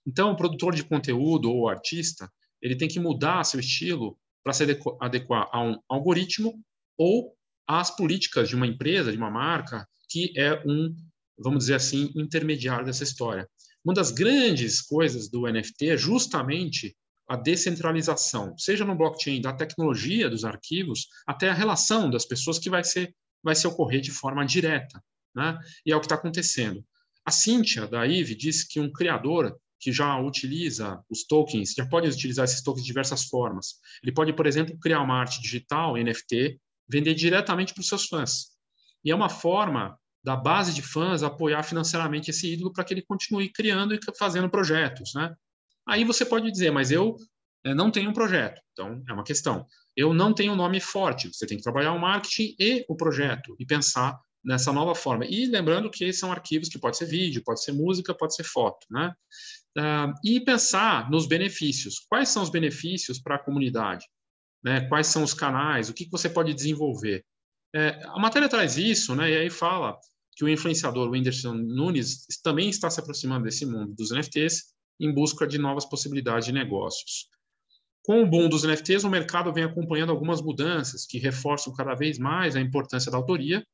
Então, 0.06 0.32
o 0.32 0.36
produtor 0.36 0.76
de 0.76 0.84
conteúdo 0.84 1.52
ou 1.52 1.70
artista, 1.70 2.30
ele 2.62 2.76
tem 2.76 2.88
que 2.88 3.00
mudar 3.00 3.44
seu 3.44 3.60
estilo 3.60 4.18
para 4.44 4.54
se 4.54 4.64
adequar 5.00 5.50
a 5.52 5.62
um 5.62 5.78
algoritmo 5.88 6.60
ou 6.98 7.36
às 7.68 7.96
políticas 7.96 8.50
de 8.50 8.56
uma 8.56 8.66
empresa, 8.66 9.12
de 9.12 9.18
uma 9.18 9.30
marca, 9.30 9.88
que 10.10 10.34
é 10.38 10.62
um, 10.66 10.96
vamos 11.38 11.60
dizer 11.60 11.76
assim, 11.76 12.12
intermediário 12.16 12.86
dessa 12.86 13.04
história. 13.04 13.48
Uma 13.84 13.94
das 13.94 14.12
grandes 14.12 14.82
coisas 14.82 15.30
do 15.30 15.48
NFT 15.48 15.90
é 15.90 15.98
justamente 15.98 16.96
a 17.28 17.36
descentralização, 17.36 18.58
seja 18.58 18.86
no 18.86 18.96
blockchain 18.96 19.42
da 19.42 19.54
tecnologia 19.54 20.30
dos 20.30 20.46
arquivos, 20.46 21.08
até 21.26 21.50
a 21.50 21.54
relação 21.54 22.10
das 22.10 22.26
pessoas 22.26 22.58
que 22.58 22.70
vai 22.70 22.84
ser 22.84 23.14
vai 23.44 23.56
se 23.56 23.68
ocorrer 23.68 24.02
de 24.02 24.12
forma 24.12 24.46
direta, 24.46 25.02
né? 25.36 25.58
E 25.86 25.92
é 25.92 25.96
o 25.96 26.00
que 26.00 26.06
está 26.06 26.16
acontecendo. 26.16 26.84
A 27.26 27.32
Cíntia 27.32 27.88
da 27.88 28.06
IVE 28.06 28.36
disse 28.36 28.68
que 28.68 28.80
um 28.80 28.92
criador 28.92 29.56
que 29.80 29.92
já 29.92 30.20
utiliza 30.20 31.00
os 31.10 31.24
tokens, 31.24 31.74
já 31.74 31.86
pode 31.86 32.08
utilizar 32.08 32.46
esses 32.46 32.64
tokens 32.64 32.84
de 32.84 32.88
diversas 32.88 33.26
formas. 33.26 33.76
Ele 34.02 34.12
pode, 34.12 34.34
por 34.34 34.48
exemplo, 34.48 34.78
criar 34.80 35.02
uma 35.02 35.20
arte 35.20 35.40
digital, 35.42 35.96
NFT, 35.96 36.60
vender 36.90 37.14
diretamente 37.14 37.74
para 37.74 37.82
os 37.82 37.88
seus 37.88 38.08
fãs. 38.08 38.48
E 39.04 39.12
é 39.12 39.16
uma 39.16 39.30
forma 39.30 39.98
da 40.24 40.36
base 40.36 40.74
de 40.74 40.82
fãs 40.82 41.22
apoiar 41.22 41.64
financeiramente 41.64 42.32
esse 42.32 42.52
ídolo 42.52 42.74
para 42.74 42.84
que 42.84 42.94
ele 42.94 43.04
continue 43.04 43.50
criando 43.50 43.94
e 43.94 44.00
fazendo 44.18 44.50
projetos, 44.50 45.14
né? 45.14 45.34
Aí 45.88 46.04
você 46.04 46.26
pode 46.26 46.52
dizer, 46.52 46.72
mas 46.72 46.92
eu 46.92 47.16
é, 47.66 47.74
não 47.74 47.90
tenho 47.92 48.10
um 48.10 48.14
projeto. 48.14 48.62
Então, 48.74 49.04
é 49.08 49.14
uma 49.14 49.24
questão. 49.24 49.66
Eu 49.96 50.14
não 50.14 50.34
tenho 50.34 50.54
um 50.54 50.56
nome 50.56 50.80
forte. 50.80 51.28
Você 51.30 51.46
tem 51.46 51.58
que 51.58 51.64
trabalhar 51.64 51.94
o 51.94 52.00
marketing 52.00 52.56
e 52.60 52.86
o 52.88 52.96
projeto 52.96 53.56
e 53.60 53.66
pensar 53.66 54.20
nessa 54.44 54.72
nova 54.72 54.96
forma. 54.96 55.26
E 55.26 55.46
lembrando 55.46 55.90
que 55.90 56.14
são 56.14 56.32
arquivos 56.32 56.70
que 56.70 56.80
pode 56.80 56.98
ser 56.98 57.06
vídeo, 57.06 57.44
pode 57.44 57.64
ser 57.64 57.72
música, 57.72 58.14
pode 58.14 58.36
ser 58.36 58.44
foto, 58.44 58.86
né? 58.90 59.14
Uh, 59.78 60.14
e 60.24 60.40
pensar 60.40 61.10
nos 61.10 61.28
benefícios. 61.28 62.00
Quais 62.10 62.30
são 62.30 62.42
os 62.42 62.50
benefícios 62.50 63.20
para 63.20 63.36
a 63.36 63.40
comunidade? 63.40 64.06
Né? 64.64 64.82
Quais 64.88 65.08
são 65.08 65.24
os 65.24 65.34
canais? 65.34 65.90
O 65.90 65.94
que, 65.94 66.08
você 66.10 66.30
pode 66.30 66.54
desenvolver? 66.54 67.24
É, 67.76 68.02
a 68.06 68.20
matéria 68.20 68.50
traz 68.50 68.78
isso, 68.78 69.14
né? 69.16 69.30
E 69.30 69.38
aí 69.38 69.50
fala 69.50 69.98
que 70.36 70.44
o 70.44 70.50
influenciador, 70.50 71.10
Whindersson 71.10 71.54
Nunes, 71.54 72.26
também 72.44 72.70
está 72.70 72.90
se 72.90 73.00
aproximando 73.00 73.44
desse 73.44 73.66
mundo 73.66 73.94
dos 73.94 74.12
NFTs 74.12 74.77
em 75.00 75.14
busca 75.14 75.48
de 75.48 75.58
novas 75.58 75.86
possibilidades 75.86 76.46
de 76.46 76.52
negócios. 76.52 77.28
Com 78.04 78.24
o 78.24 78.26
boom 78.26 78.48
dos 78.48 78.64
NFTs, 78.64 79.04
o 79.04 79.10
mercado 79.10 79.52
vem 79.52 79.66
acompanhando 79.66 80.12
algumas 80.12 80.42
mudanças 80.42 81.06
que 81.06 81.18
reforçam 81.18 81.74
cada 81.74 81.94
vez 81.94 82.18
mais 82.18 82.56
a 82.56 82.62
importância 82.62 83.12
da 83.12 83.18
autoria 83.18 83.66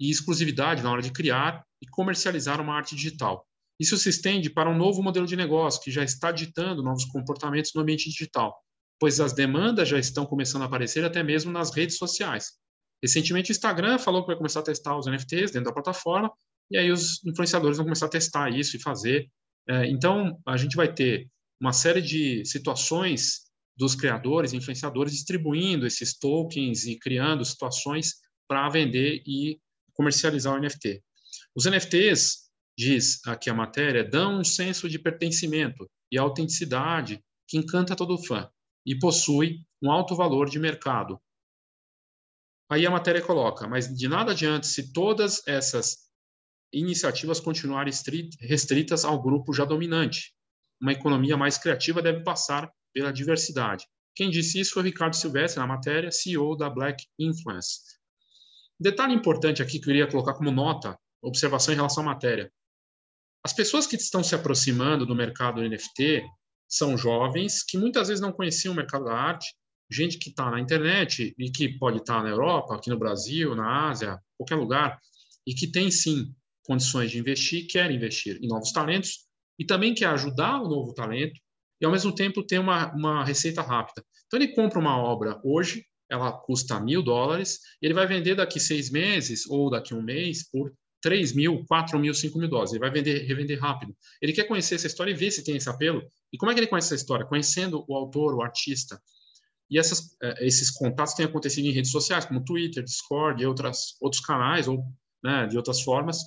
e 0.00 0.10
exclusividade 0.10 0.82
na 0.82 0.90
hora 0.90 1.02
de 1.02 1.12
criar 1.12 1.64
e 1.80 1.86
comercializar 1.86 2.60
uma 2.60 2.74
arte 2.74 2.96
digital. 2.96 3.46
Isso 3.78 3.96
se 3.96 4.08
estende 4.08 4.50
para 4.50 4.68
um 4.68 4.76
novo 4.76 5.02
modelo 5.02 5.26
de 5.26 5.36
negócio 5.36 5.80
que 5.80 5.90
já 5.90 6.02
está 6.02 6.32
ditando 6.32 6.82
novos 6.82 7.04
comportamentos 7.04 7.72
no 7.74 7.80
ambiente 7.80 8.10
digital, 8.10 8.56
pois 8.98 9.20
as 9.20 9.32
demandas 9.32 9.88
já 9.88 9.98
estão 9.98 10.26
começando 10.26 10.62
a 10.62 10.64
aparecer 10.64 11.04
até 11.04 11.22
mesmo 11.22 11.52
nas 11.52 11.70
redes 11.70 11.96
sociais. 11.96 12.54
Recentemente, 13.00 13.50
o 13.50 13.54
Instagram 13.54 13.98
falou 13.98 14.22
que 14.22 14.26
vai 14.26 14.36
começar 14.36 14.60
a 14.60 14.64
testar 14.64 14.98
os 14.98 15.06
NFTs 15.06 15.52
dentro 15.52 15.66
da 15.66 15.72
plataforma, 15.72 16.32
e 16.70 16.76
aí 16.76 16.90
os 16.90 17.24
influenciadores 17.24 17.76
vão 17.76 17.86
começar 17.86 18.06
a 18.06 18.10
testar 18.10 18.50
isso 18.50 18.76
e 18.76 18.82
fazer. 18.82 19.30
É, 19.68 19.86
então, 19.86 20.40
a 20.46 20.56
gente 20.56 20.76
vai 20.76 20.92
ter 20.92 21.28
uma 21.60 21.72
série 21.72 22.00
de 22.00 22.44
situações 22.44 23.48
dos 23.76 23.94
criadores, 23.94 24.52
influenciadores, 24.52 25.12
distribuindo 25.12 25.86
esses 25.86 26.18
tokens 26.18 26.84
e 26.86 26.98
criando 26.98 27.44
situações 27.44 28.14
para 28.48 28.68
vender 28.68 29.22
e 29.26 29.60
comercializar 29.92 30.54
o 30.54 30.60
NFT. 30.60 31.02
Os 31.54 31.66
NFTs, 31.66 32.48
diz 32.76 33.20
aqui 33.26 33.50
a 33.50 33.54
matéria, 33.54 34.02
dão 34.02 34.40
um 34.40 34.44
senso 34.44 34.88
de 34.88 34.98
pertencimento 34.98 35.88
e 36.10 36.18
autenticidade 36.18 37.22
que 37.46 37.58
encanta 37.58 37.94
todo 37.94 38.18
fã 38.18 38.48
e 38.86 38.98
possui 38.98 39.64
um 39.82 39.90
alto 39.90 40.16
valor 40.16 40.48
de 40.48 40.58
mercado. 40.58 41.20
Aí 42.70 42.86
a 42.86 42.90
matéria 42.90 43.22
coloca, 43.22 43.66
mas 43.66 43.88
de 43.88 44.08
nada 44.08 44.32
adianta 44.32 44.66
se 44.66 44.92
todas 44.92 45.46
essas 45.46 46.07
iniciativas 46.72 47.40
continuarem 47.40 47.92
restritas 48.40 49.04
ao 49.04 49.20
grupo 49.20 49.52
já 49.52 49.64
dominante. 49.64 50.32
Uma 50.80 50.92
economia 50.92 51.36
mais 51.36 51.58
criativa 51.58 52.02
deve 52.02 52.22
passar 52.22 52.70
pela 52.92 53.12
diversidade. 53.12 53.86
Quem 54.14 54.30
disse 54.30 54.58
isso 54.60 54.74
foi 54.74 54.82
Ricardo 54.82 55.14
Silvestre, 55.14 55.60
na 55.60 55.66
matéria, 55.66 56.10
CEO 56.10 56.56
da 56.56 56.68
Black 56.68 57.04
Influence. 57.18 57.80
Detalhe 58.78 59.14
importante 59.14 59.62
aqui 59.62 59.80
que 59.80 59.88
eu 59.88 59.94
iria 59.94 60.10
colocar 60.10 60.34
como 60.34 60.50
nota, 60.50 60.98
observação 61.22 61.72
em 61.72 61.76
relação 61.76 62.02
à 62.02 62.06
matéria. 62.06 62.52
As 63.44 63.52
pessoas 63.52 63.86
que 63.86 63.96
estão 63.96 64.22
se 64.22 64.34
aproximando 64.34 65.06
do 65.06 65.14
mercado 65.14 65.62
NFT 65.62 66.24
são 66.68 66.98
jovens 66.98 67.62
que 67.62 67.78
muitas 67.78 68.08
vezes 68.08 68.20
não 68.20 68.32
conheciam 68.32 68.72
o 68.72 68.76
mercado 68.76 69.04
da 69.04 69.14
arte, 69.14 69.54
gente 69.90 70.18
que 70.18 70.30
está 70.30 70.50
na 70.50 70.60
internet 70.60 71.34
e 71.38 71.50
que 71.50 71.78
pode 71.78 71.98
estar 71.98 72.18
tá 72.18 72.22
na 72.22 72.28
Europa, 72.28 72.74
aqui 72.74 72.90
no 72.90 72.98
Brasil, 72.98 73.54
na 73.54 73.88
Ásia, 73.88 74.20
qualquer 74.36 74.56
lugar, 74.56 75.00
e 75.46 75.54
que 75.54 75.66
tem 75.66 75.90
sim 75.90 76.34
condições 76.68 77.10
de 77.10 77.18
investir, 77.18 77.66
quer 77.66 77.90
investir 77.90 78.38
em 78.42 78.46
novos 78.46 78.70
talentos 78.70 79.26
e 79.58 79.64
também 79.64 79.94
quer 79.94 80.06
ajudar 80.06 80.60
o 80.60 80.68
novo 80.68 80.92
talento 80.92 81.40
e, 81.80 81.86
ao 81.86 81.90
mesmo 81.90 82.14
tempo, 82.14 82.46
ter 82.46 82.58
uma, 82.58 82.94
uma 82.94 83.24
receita 83.24 83.62
rápida. 83.62 84.04
Então, 84.26 84.38
ele 84.38 84.54
compra 84.54 84.78
uma 84.78 84.96
obra 84.96 85.40
hoje, 85.42 85.84
ela 86.10 86.30
custa 86.30 86.78
mil 86.78 87.02
dólares, 87.02 87.58
e 87.80 87.86
ele 87.86 87.94
vai 87.94 88.06
vender 88.06 88.34
daqui 88.34 88.60
seis 88.60 88.90
meses 88.90 89.46
ou 89.48 89.70
daqui 89.70 89.94
um 89.94 90.02
mês 90.02 90.48
por 90.50 90.72
3 91.00 91.32
mil, 91.32 91.64
4 91.66 91.98
mil, 91.98 92.12
5 92.12 92.38
mil 92.38 92.48
dólares. 92.48 92.72
Ele 92.72 92.80
vai 92.80 92.90
vender, 92.90 93.24
revender 93.24 93.58
rápido. 93.58 93.94
Ele 94.20 94.32
quer 94.32 94.44
conhecer 94.44 94.74
essa 94.74 94.86
história 94.86 95.12
e 95.12 95.14
ver 95.14 95.30
se 95.30 95.44
tem 95.44 95.56
esse 95.56 95.68
apelo. 95.68 96.02
E 96.32 96.36
como 96.36 96.50
é 96.50 96.54
que 96.54 96.60
ele 96.60 96.66
conhece 96.66 96.88
essa 96.88 96.96
história? 96.96 97.24
Conhecendo 97.24 97.84
o 97.88 97.94
autor, 97.94 98.34
o 98.34 98.42
artista. 98.42 99.00
E 99.70 99.78
essas, 99.78 100.16
eh, 100.22 100.46
esses 100.46 100.70
contatos 100.70 101.14
têm 101.14 101.26
acontecido 101.26 101.66
em 101.66 101.72
redes 101.72 101.90
sociais, 101.90 102.24
como 102.24 102.44
Twitter, 102.44 102.82
Discord 102.82 103.42
e 103.42 103.46
outras, 103.46 103.96
outros 104.00 104.24
canais, 104.24 104.66
ou 104.66 104.82
né, 105.22 105.46
de 105.46 105.56
outras 105.56 105.80
formas. 105.82 106.18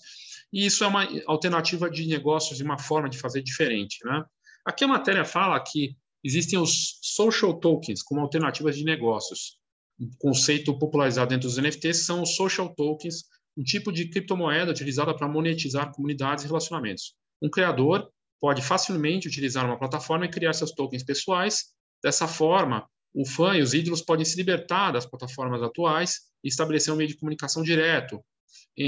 E 0.52 0.66
isso 0.66 0.84
é 0.84 0.88
uma 0.88 1.08
alternativa 1.28 1.90
de 1.90 2.06
negócios 2.08 2.60
e 2.60 2.64
uma 2.64 2.78
forma 2.78 3.10
de 3.10 3.18
fazer 3.18 3.42
diferente. 3.42 4.00
Né? 4.04 4.24
Aqui 4.66 4.84
a 4.84 4.88
matéria 4.88 5.24
fala 5.24 5.60
que 5.60 5.96
existem 6.24 6.60
os 6.60 7.00
social 7.02 7.60
tokens 7.60 8.04
como 8.04 8.22
alternativas 8.22 8.78
de 8.78 8.84
negócios. 8.84 9.58
Um 10.00 10.10
conceito 10.18 10.78
popularizado 10.78 11.30
dentro 11.30 11.48
dos 11.48 11.58
NFTs 11.58 12.06
são 12.06 12.22
os 12.22 12.36
social 12.36 12.74
tokens, 12.76 13.24
um 13.58 13.64
tipo 13.64 13.92
de 13.92 14.10
criptomoeda 14.10 14.72
utilizada 14.72 15.16
para 15.16 15.28
monetizar 15.28 15.92
comunidades 15.92 16.44
e 16.44 16.48
relacionamentos. 16.48 17.16
Um 17.42 17.50
criador 17.50 18.10
pode 18.40 18.62
facilmente 18.62 19.28
utilizar 19.28 19.66
uma 19.66 19.78
plataforma 19.78 20.26
e 20.26 20.30
criar 20.30 20.54
seus 20.54 20.72
tokens 20.72 21.04
pessoais. 21.04 21.66
Dessa 22.04 22.28
forma, 22.28 22.88
o 23.14 23.26
fã 23.26 23.56
e 23.56 23.62
os 23.62 23.74
ídolos 23.74 24.02
podem 24.02 24.26
se 24.26 24.36
libertar 24.36 24.92
das 24.92 25.06
plataformas 25.06 25.62
atuais 25.62 26.22
e 26.44 26.48
estabelecer 26.48 26.94
um 26.94 26.98
meio 26.98 27.10
de 27.10 27.18
comunicação 27.18 27.62
direto, 27.62 28.24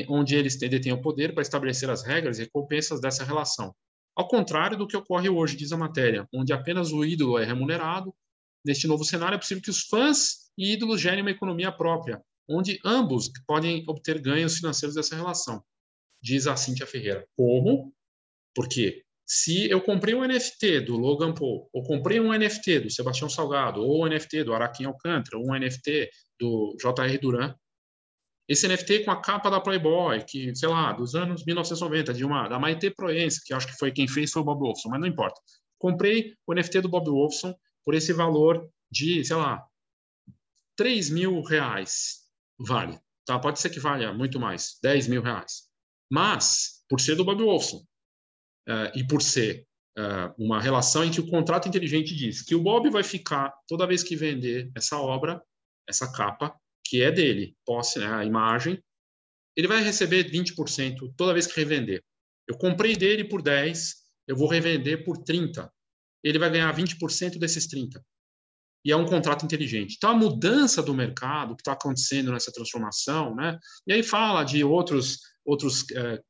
onde 0.10 0.36
eles 0.36 0.58
detêm 0.58 0.94
o 0.94 1.02
poder 1.02 1.34
para 1.34 1.42
estabelecer 1.42 1.90
as 1.90 2.04
regras 2.04 2.40
e 2.40 2.44
recompensas 2.44 3.00
dessa 3.00 3.24
relação. 3.24 3.74
Ao 4.16 4.28
contrário 4.28 4.78
do 4.78 4.88
que 4.88 4.96
ocorre 4.96 5.30
hoje, 5.30 5.56
diz 5.56 5.72
a 5.72 5.78
matéria, 5.78 6.28
onde 6.34 6.54
apenas 6.54 6.92
o 6.92 7.04
ídolo 7.04 7.40
é 7.40 7.46
remunerado, 7.46 8.14
neste 8.66 8.88
novo 8.88 9.04
cenário 9.04 9.36
é 9.36 9.40
possível 9.40 9.64
que 9.64 9.70
os 9.70 9.82
fãs 9.82 10.52
e 10.58 10.74
ídolos 10.74 11.02
gerem 11.02 11.22
uma 11.22 11.32
economia 11.32 11.72
própria, 11.72 12.22
onde 12.48 12.80
ambos 12.86 13.32
podem 13.48 13.84
obter 13.88 14.20
ganhos 14.20 14.58
financeiros 14.58 14.96
dessa 14.96 15.16
relação, 15.16 15.64
diz 16.22 16.46
a 16.48 16.56
Cíntia 16.56 16.86
Ferreira. 16.86 17.26
Como? 17.36 17.94
Porque 18.56 19.04
se 19.26 19.70
eu 19.70 19.82
comprei 19.82 20.14
um 20.14 20.26
NFT 20.26 20.82
do 20.82 20.98
Logan 20.98 21.34
Paul, 21.34 21.70
ou 21.74 21.84
comprei 21.84 22.20
um 22.20 22.38
NFT 22.38 22.82
do 22.82 22.90
Sebastião 22.92 23.30
Salgado, 23.30 23.82
ou 23.82 24.04
um 24.04 24.08
NFT 24.08 24.44
do 24.44 24.54
Araquim 24.54 24.86
Alcântara, 24.86 25.38
ou 25.38 25.50
um 25.50 25.58
NFT 25.58 26.10
do 26.40 26.76
J.R. 26.80 27.18
Duran, 27.18 27.56
esse 28.48 28.68
NFT 28.68 29.06
com 29.06 29.12
a 29.12 29.22
capa 29.22 29.50
da 29.50 29.62
Playboy, 29.62 30.24
que, 30.24 30.54
sei 30.56 30.68
lá, 30.68 30.92
dos 30.92 31.16
anos 31.16 31.46
1990, 31.46 32.14
de 32.14 32.26
uma, 32.26 32.48
da 32.48 32.60
Maite 32.60 32.90
Proença, 32.92 33.42
que 33.46 33.54
acho 33.54 33.68
que 33.68 33.78
foi 33.78 33.92
quem 33.92 34.08
fez 34.08 34.32
foi 34.32 34.42
o 34.42 34.46
Bob 34.46 34.60
Wolfson, 34.60 34.90
mas 34.90 35.00
não 35.00 35.08
importa. 35.08 35.40
Comprei 35.80 36.36
o 36.46 36.54
NFT 36.54 36.82
do 36.82 36.90
Bob 36.90 37.10
Wolfson 37.10 37.56
por 37.84 37.94
esse 37.94 38.12
valor 38.14 38.70
de, 38.92 39.24
sei 39.24 39.36
lá, 39.36 39.66
3 40.76 41.10
mil 41.10 41.42
reais. 41.42 42.24
Vale. 42.60 43.00
Tá? 43.26 43.40
Pode 43.40 43.60
ser 43.60 43.70
que 43.70 43.80
valha 43.80 44.14
muito 44.14 44.40
mais, 44.40 44.78
10 44.84 45.08
mil 45.08 45.22
reais. 45.22 45.70
Mas, 46.12 46.84
por 46.90 47.00
ser 47.00 47.16
do 47.16 47.24
Bob 47.24 47.42
Wolfson, 47.42 47.78
uh, 48.68 48.92
e 48.96 49.06
por 49.08 49.22
ser 49.22 49.66
uh, 49.98 50.34
uma 50.38 50.62
relação 50.62 51.04
em 51.04 51.12
que 51.12 51.22
o 51.22 51.30
contrato 51.30 51.68
inteligente 51.68 52.16
diz 52.16 52.42
que 52.42 52.56
o 52.56 52.62
Bob 52.62 52.90
vai 52.90 53.04
ficar, 53.04 53.54
toda 53.68 53.88
vez 53.88 54.04
que 54.04 54.16
vender 54.16 54.72
essa 54.76 54.98
obra, 54.98 55.42
essa 55.88 56.12
capa, 56.12 56.56
que 56.86 57.02
é 57.02 57.12
dele, 57.12 57.56
posse, 57.66 58.00
né, 58.00 58.08
a 58.08 58.26
imagem, 58.26 58.82
ele 59.56 59.68
vai 59.68 59.84
receber 59.84 60.30
20% 60.30 61.14
toda 61.16 61.34
vez 61.34 61.48
que 61.48 61.60
revender. 61.60 62.04
Eu 62.48 62.58
comprei 62.58 62.96
dele 62.96 63.24
por 63.24 63.42
10, 63.42 63.96
eu 64.28 64.36
vou 64.36 64.48
revender 64.48 65.04
por 65.04 65.18
30. 65.18 65.72
Ele 66.24 66.40
vai 66.40 66.50
ganhar 66.50 66.76
20% 66.76 67.38
desses 67.38 67.68
30. 67.68 68.04
E 68.86 68.92
é 68.92 68.98
um 68.98 69.06
contrato 69.06 69.46
inteligente. 69.46 69.96
Então, 69.96 70.10
a 70.10 70.16
mudança 70.16 70.84
do 70.84 70.94
mercado 70.94 71.56
que 71.56 71.62
está 71.62 71.72
acontecendo 71.72 72.32
nessa 72.32 72.52
transformação, 72.52 73.34
né? 73.34 73.58
E 73.88 73.94
aí 73.94 74.04
fala 74.04 74.44
de 74.44 74.64
outros 74.64 75.20
outros 75.46 75.86
é, 75.92 76.22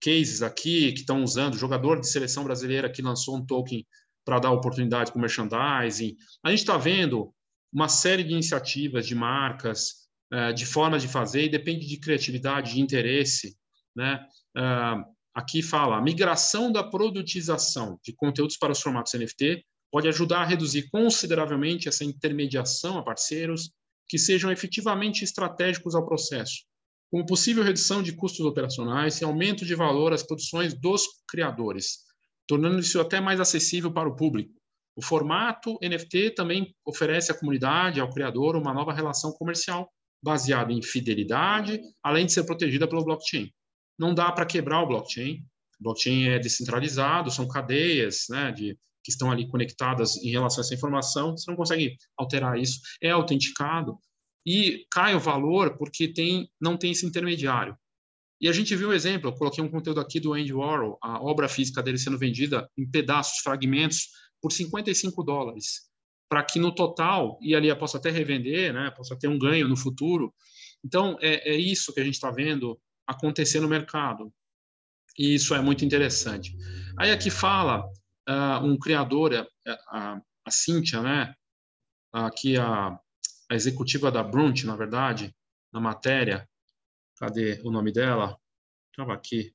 cases 0.00 0.42
aqui 0.42 0.92
que 0.92 1.00
estão 1.00 1.22
usando, 1.22 1.58
jogador 1.58 2.00
de 2.00 2.08
seleção 2.08 2.44
brasileira 2.44 2.90
que 2.90 3.02
lançou 3.02 3.36
um 3.36 3.44
token 3.44 3.84
para 4.24 4.40
dar 4.40 4.50
oportunidade 4.50 5.10
para 5.10 5.18
o 5.18 5.20
merchandising. 5.20 6.16
A 6.44 6.50
gente 6.50 6.60
está 6.60 6.76
vendo 6.76 7.32
uma 7.76 7.90
série 7.90 8.24
de 8.24 8.32
iniciativas 8.32 9.06
de 9.06 9.14
marcas, 9.14 10.06
uh, 10.32 10.54
de 10.54 10.64
formas 10.64 11.02
de 11.02 11.08
fazer, 11.08 11.44
e 11.44 11.48
depende 11.50 11.86
de 11.86 12.00
criatividade, 12.00 12.72
de 12.72 12.80
interesse. 12.80 13.54
Né? 13.94 14.26
Uh, 14.56 15.04
aqui 15.34 15.60
fala, 15.60 15.98
a 15.98 16.00
migração 16.02 16.72
da 16.72 16.82
produtização 16.82 18.00
de 18.02 18.14
conteúdos 18.14 18.56
para 18.56 18.72
os 18.72 18.80
formatos 18.80 19.12
NFT 19.12 19.62
pode 19.92 20.08
ajudar 20.08 20.40
a 20.40 20.46
reduzir 20.46 20.88
consideravelmente 20.88 21.86
essa 21.86 22.02
intermediação 22.02 22.96
a 22.96 23.04
parceiros 23.04 23.70
que 24.08 24.16
sejam 24.18 24.50
efetivamente 24.50 25.22
estratégicos 25.22 25.94
ao 25.94 26.06
processo, 26.06 26.64
como 27.10 27.26
possível 27.26 27.62
redução 27.62 28.02
de 28.02 28.12
custos 28.12 28.46
operacionais 28.46 29.20
e 29.20 29.24
aumento 29.24 29.66
de 29.66 29.74
valor 29.74 30.14
às 30.14 30.22
produções 30.22 30.72
dos 30.72 31.02
criadores, 31.28 31.98
tornando 32.46 32.80
isso 32.80 32.98
até 32.98 33.20
mais 33.20 33.38
acessível 33.38 33.92
para 33.92 34.08
o 34.08 34.16
público. 34.16 34.56
O 34.96 35.02
formato 35.02 35.78
NFT 35.82 36.30
também 36.30 36.74
oferece 36.84 37.30
à 37.30 37.38
comunidade, 37.38 38.00
ao 38.00 38.10
criador, 38.10 38.56
uma 38.56 38.72
nova 38.72 38.94
relação 38.94 39.30
comercial 39.32 39.92
baseada 40.22 40.72
em 40.72 40.82
fidelidade, 40.82 41.78
além 42.02 42.24
de 42.24 42.32
ser 42.32 42.44
protegida 42.44 42.88
pelo 42.88 43.04
blockchain. 43.04 43.52
Não 43.98 44.14
dá 44.14 44.32
para 44.32 44.46
quebrar 44.46 44.82
o 44.82 44.86
blockchain. 44.86 45.44
O 45.78 45.84
blockchain 45.84 46.28
é 46.28 46.38
descentralizado, 46.38 47.30
são 47.30 47.46
cadeias 47.46 48.24
né, 48.30 48.50
de, 48.50 48.74
que 49.04 49.10
estão 49.10 49.30
ali 49.30 49.46
conectadas 49.46 50.16
em 50.16 50.30
relação 50.30 50.62
a 50.62 50.64
essa 50.64 50.74
informação. 50.74 51.36
Você 51.36 51.50
não 51.50 51.56
consegue 51.56 51.98
alterar 52.16 52.58
isso. 52.58 52.80
É 53.02 53.10
autenticado 53.10 53.98
e 54.46 54.86
cai 54.90 55.14
o 55.14 55.20
valor 55.20 55.76
porque 55.76 56.08
tem, 56.08 56.48
não 56.58 56.78
tem 56.78 56.92
esse 56.92 57.04
intermediário. 57.04 57.76
E 58.40 58.48
a 58.48 58.52
gente 58.52 58.76
viu 58.76 58.90
o 58.90 58.92
exemplo, 58.92 59.30
eu 59.30 59.34
coloquei 59.34 59.64
um 59.64 59.70
conteúdo 59.70 60.00
aqui 60.00 60.20
do 60.20 60.34
Andy 60.34 60.52
Warhol, 60.52 60.98
a 61.02 61.22
obra 61.22 61.48
física 61.48 61.82
dele 61.82 61.98
sendo 61.98 62.18
vendida 62.18 62.68
em 62.76 62.88
pedaços, 62.88 63.38
fragmentos, 63.38 64.08
por 64.46 64.52
55 64.52 65.24
dólares, 65.24 65.90
para 66.28 66.44
que 66.44 66.60
no 66.60 66.72
total, 66.72 67.36
e 67.42 67.52
ali 67.52 67.66
eu 67.66 67.76
posso 67.76 67.96
até 67.96 68.10
revender, 68.10 68.72
né, 68.72 68.92
possa 68.92 69.18
ter 69.18 69.26
um 69.26 69.36
ganho 69.36 69.66
no 69.66 69.76
futuro. 69.76 70.32
Então, 70.84 71.18
é, 71.20 71.50
é 71.50 71.56
isso 71.56 71.92
que 71.92 71.98
a 71.98 72.04
gente 72.04 72.14
está 72.14 72.30
vendo 72.30 72.80
acontecer 73.04 73.58
no 73.58 73.66
mercado. 73.66 74.32
E 75.18 75.34
isso 75.34 75.52
é 75.52 75.60
muito 75.60 75.84
interessante. 75.84 76.56
Aí 76.96 77.10
aqui 77.10 77.28
fala 77.28 77.84
uh, 78.28 78.64
um 78.64 78.78
criador, 78.78 79.34
a, 79.34 79.72
a, 79.88 80.22
a 80.44 80.50
Cíntia, 80.52 81.02
né, 81.02 81.34
aqui 82.12 82.56
a, 82.56 82.96
a 83.50 83.54
executiva 83.54 84.12
da 84.12 84.22
Brunt, 84.22 84.62
na 84.62 84.76
verdade, 84.76 85.34
na 85.72 85.80
matéria, 85.80 86.48
cadê 87.18 87.60
o 87.64 87.70
nome 87.72 87.90
dela? 87.90 88.38
Estava 88.92 89.12
aqui 89.12 89.52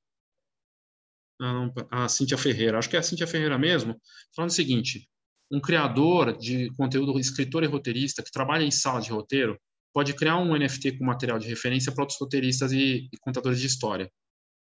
a 1.90 2.08
Cíntia 2.08 2.38
Ferreira, 2.38 2.78
acho 2.78 2.88
que 2.88 2.96
é 2.96 2.98
a 2.98 3.02
Cíntia 3.02 3.26
Ferreira 3.26 3.58
mesmo, 3.58 4.00
falando 4.34 4.50
o 4.50 4.54
seguinte: 4.54 5.08
um 5.50 5.60
criador 5.60 6.36
de 6.36 6.70
conteúdo, 6.76 7.18
escritor 7.18 7.62
e 7.62 7.66
roteirista 7.66 8.22
que 8.22 8.30
trabalha 8.30 8.64
em 8.64 8.70
sala 8.70 9.00
de 9.00 9.10
roteiro, 9.10 9.58
pode 9.92 10.14
criar 10.14 10.38
um 10.38 10.56
NFT 10.56 10.98
com 10.98 11.04
material 11.04 11.38
de 11.38 11.48
referência 11.48 11.92
para 11.92 12.02
outros 12.02 12.18
roteiristas 12.18 12.72
e, 12.72 13.08
e 13.12 13.16
contadores 13.20 13.60
de 13.60 13.66
história. 13.66 14.10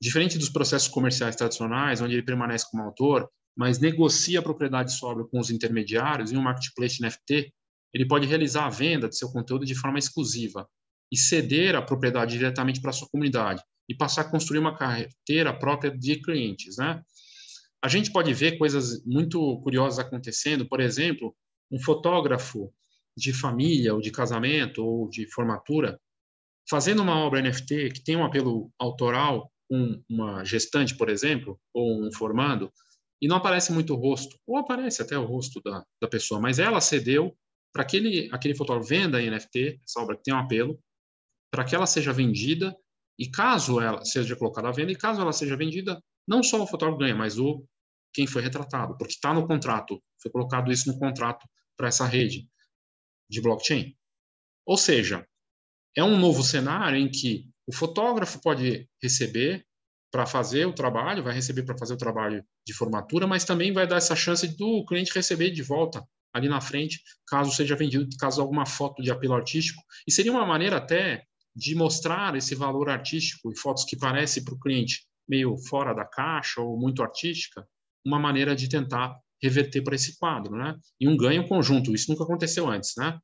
Diferente 0.01 0.38
dos 0.38 0.50
processos 0.50 0.88
comerciais 0.88 1.36
tradicionais, 1.36 2.01
onde 2.01 2.15
ele 2.15 2.24
permanece 2.24 2.65
como 2.70 2.84
autor, 2.84 3.29
mas 3.55 3.79
negocia 3.79 4.39
a 4.39 4.43
propriedade 4.43 4.93
sobre 4.93 5.25
com 5.27 5.39
os 5.39 5.51
intermediários 5.51 6.32
em 6.32 6.38
um 6.38 6.41
marketplace 6.41 7.01
NFT, 7.01 7.53
ele 7.93 8.08
pode 8.08 8.25
realizar 8.25 8.65
a 8.65 8.70
venda 8.70 9.08
de 9.08 9.15
seu 9.15 9.32
conteúdo 9.32 9.65
de 9.65 9.75
forma 9.75 10.00
exclusiva 10.00 10.67
e 11.12 11.17
ceder 11.17 11.75
a 11.75 11.82
propriedade 11.82 12.38
diretamente 12.38 12.82
para 12.82 12.89
a 12.89 12.93
sua 12.93 13.08
comunidade 13.08 13.62
e 13.88 13.96
passar 13.96 14.22
a 14.22 14.30
construir 14.30 14.60
uma 14.60 14.78
carteira 14.78 15.54
própria 15.54 15.92
de 15.92 16.22
clientes, 16.22 16.78
né? 16.78 17.02
A 17.82 17.88
gente 17.88 18.12
pode 18.12 18.34
ver 18.34 18.58
coisas 18.58 19.04
muito 19.06 19.60
curiosas 19.62 20.00
acontecendo, 20.00 20.66
por 20.66 20.80
exemplo, 20.80 21.36
um 21.70 21.80
fotógrafo 21.80 22.74
de 23.16 23.34
família 23.34 23.94
ou 23.94 24.00
de 24.00 24.10
casamento 24.10 24.84
ou 24.84 25.10
de 25.10 25.28
formatura 25.32 26.00
fazendo 26.70 27.02
uma 27.02 27.18
obra 27.18 27.42
NFT 27.42 27.90
que 27.92 28.04
tem 28.04 28.16
um 28.16 28.24
apelo 28.24 28.72
autoral 28.80 29.52
com 29.70 30.02
uma 30.10 30.44
gestante, 30.44 30.96
por 30.96 31.10
exemplo, 31.10 31.60
ou 31.74 32.06
um 32.06 32.12
formando, 32.12 32.72
e 33.22 33.28
não 33.28 33.38
aparece 33.38 33.72
muito 33.72 33.94
o 33.94 33.98
rosto, 33.98 34.38
ou 34.46 34.58
aparece 34.58 35.02
até 35.02 35.18
o 35.18 35.25
rosto 35.25 35.62
da, 35.62 35.84
da 36.02 36.08
pessoa, 36.08 36.40
mas 36.40 36.60
ela 36.60 36.82
cedeu 36.82 37.36
para 37.72 37.84
aquele, 37.84 38.30
aquele 38.32 38.56
fotógrafo 38.56 38.88
venda 38.88 39.22
NFT, 39.22 39.82
essa 39.84 40.00
obra 40.00 40.16
que 40.16 40.24
tem 40.24 40.34
um 40.34 40.38
apelo, 40.38 40.80
para 41.52 41.63
que 41.63 41.75
ela 41.75 41.86
seja 41.86 42.13
vendida, 42.13 42.75
e 43.17 43.29
caso 43.29 43.79
ela 43.79 44.03
seja 44.03 44.36
colocada 44.36 44.70
à 44.70 44.72
venda, 44.72 44.91
e 44.91 44.96
caso 44.96 45.22
ela 45.22 45.34
seja 45.34 45.55
vendida, 45.55 46.01
não 46.27 46.41
só 46.41 46.62
o 46.62 46.67
fotógrafo 46.67 47.00
ganha, 47.00 47.15
mas 47.15 47.38
o 47.38 47.65
quem 48.13 48.27
foi 48.27 48.41
retratado, 48.41 48.96
porque 48.98 49.13
está 49.13 49.34
no 49.34 49.48
contrato, 49.48 50.01
foi 50.22 50.32
colocado 50.32 50.72
isso 50.72 50.91
no 50.91 51.00
contrato 51.00 51.48
para 51.75 51.88
essa 51.88 52.05
rede 52.05 52.48
de 53.29 53.41
blockchain. 53.41 53.96
Ou 54.65 54.77
seja, 54.77 55.27
é 55.96 56.03
um 56.03 56.17
novo 56.17 56.43
cenário 56.43 56.98
em 56.98 57.10
que 57.10 57.50
o 57.67 57.74
fotógrafo 57.74 58.39
pode 58.41 58.88
receber 59.01 59.65
para 60.12 60.27
fazer 60.27 60.65
o 60.65 60.74
trabalho, 60.74 61.24
vai 61.24 61.34
receber 61.34 61.63
para 61.63 61.77
fazer 61.77 61.96
o 61.96 61.98
trabalho 61.98 62.46
de 62.65 62.74
formatura, 62.74 63.25
mas 63.25 63.46
também 63.46 63.74
vai 63.74 63.88
dar 63.88 63.98
essa 63.98 64.15
chance 64.15 64.48
do 64.55 64.86
cliente 64.86 65.12
receber 65.13 65.50
de 65.50 65.63
volta 65.63 66.08
ali 66.32 66.48
na 66.48 66.62
frente, 66.62 67.01
caso 67.27 67.51
seja 67.51 67.75
vendido, 67.75 68.08
caso 68.20 68.41
alguma 68.41 68.65
foto 68.65 69.01
de 69.01 69.12
apelo 69.12 69.34
artístico. 69.34 69.82
E 70.08 70.12
seria 70.12 70.32
uma 70.32 70.46
maneira 70.46 70.77
até 70.77 71.25
de 71.55 71.75
mostrar 71.75 72.36
esse 72.36 72.55
valor 72.55 72.89
artístico 72.89 73.51
e 73.51 73.57
fotos 73.57 73.83
que 73.83 73.98
parecem 73.98 74.43
para 74.43 74.53
o 74.53 74.60
cliente 74.60 75.05
meio 75.27 75.57
fora 75.57 75.93
da 75.93 76.05
caixa 76.05 76.62
ou 76.62 76.79
muito 76.79 77.01
artística, 77.01 77.65
uma 78.05 78.19
maneira 78.19 78.55
de 78.55 78.67
tentar 78.67 79.17
reverter 79.41 79.81
para 79.81 79.95
esse 79.95 80.17
quadro, 80.17 80.55
né? 80.55 80.75
E 81.00 81.07
um 81.07 81.17
ganho 81.17 81.48
conjunto, 81.48 81.93
isso 81.93 82.10
nunca 82.12 82.24
aconteceu 82.24 82.69
antes, 82.69 82.93
né? 82.98 83.19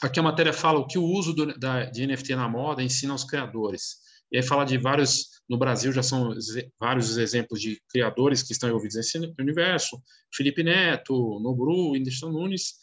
Aqui 0.00 0.20
a 0.20 0.22
matéria 0.22 0.52
fala 0.52 0.78
o 0.78 0.86
que 0.86 0.98
o 0.98 1.04
uso 1.04 1.32
do, 1.32 1.58
da, 1.58 1.86
de 1.86 2.06
NFT 2.06 2.36
na 2.36 2.48
moda 2.48 2.82
ensina 2.82 3.12
aos 3.12 3.24
criadores. 3.24 3.96
E 4.30 4.36
aí 4.36 4.42
fala 4.42 4.64
de 4.64 4.78
vários, 4.78 5.26
no 5.48 5.58
Brasil 5.58 5.90
já 5.90 6.02
são 6.02 6.30
vários 6.78 7.16
exemplos 7.16 7.60
de 7.60 7.80
criadores 7.88 8.42
que 8.42 8.52
estão 8.52 8.68
envolvidos 8.68 8.96
nesse 8.96 9.18
universo, 9.40 10.00
Felipe 10.32 10.62
Neto, 10.62 11.40
Nobru, 11.40 11.92
Whindersson 11.92 12.30
Nunes, 12.30 12.74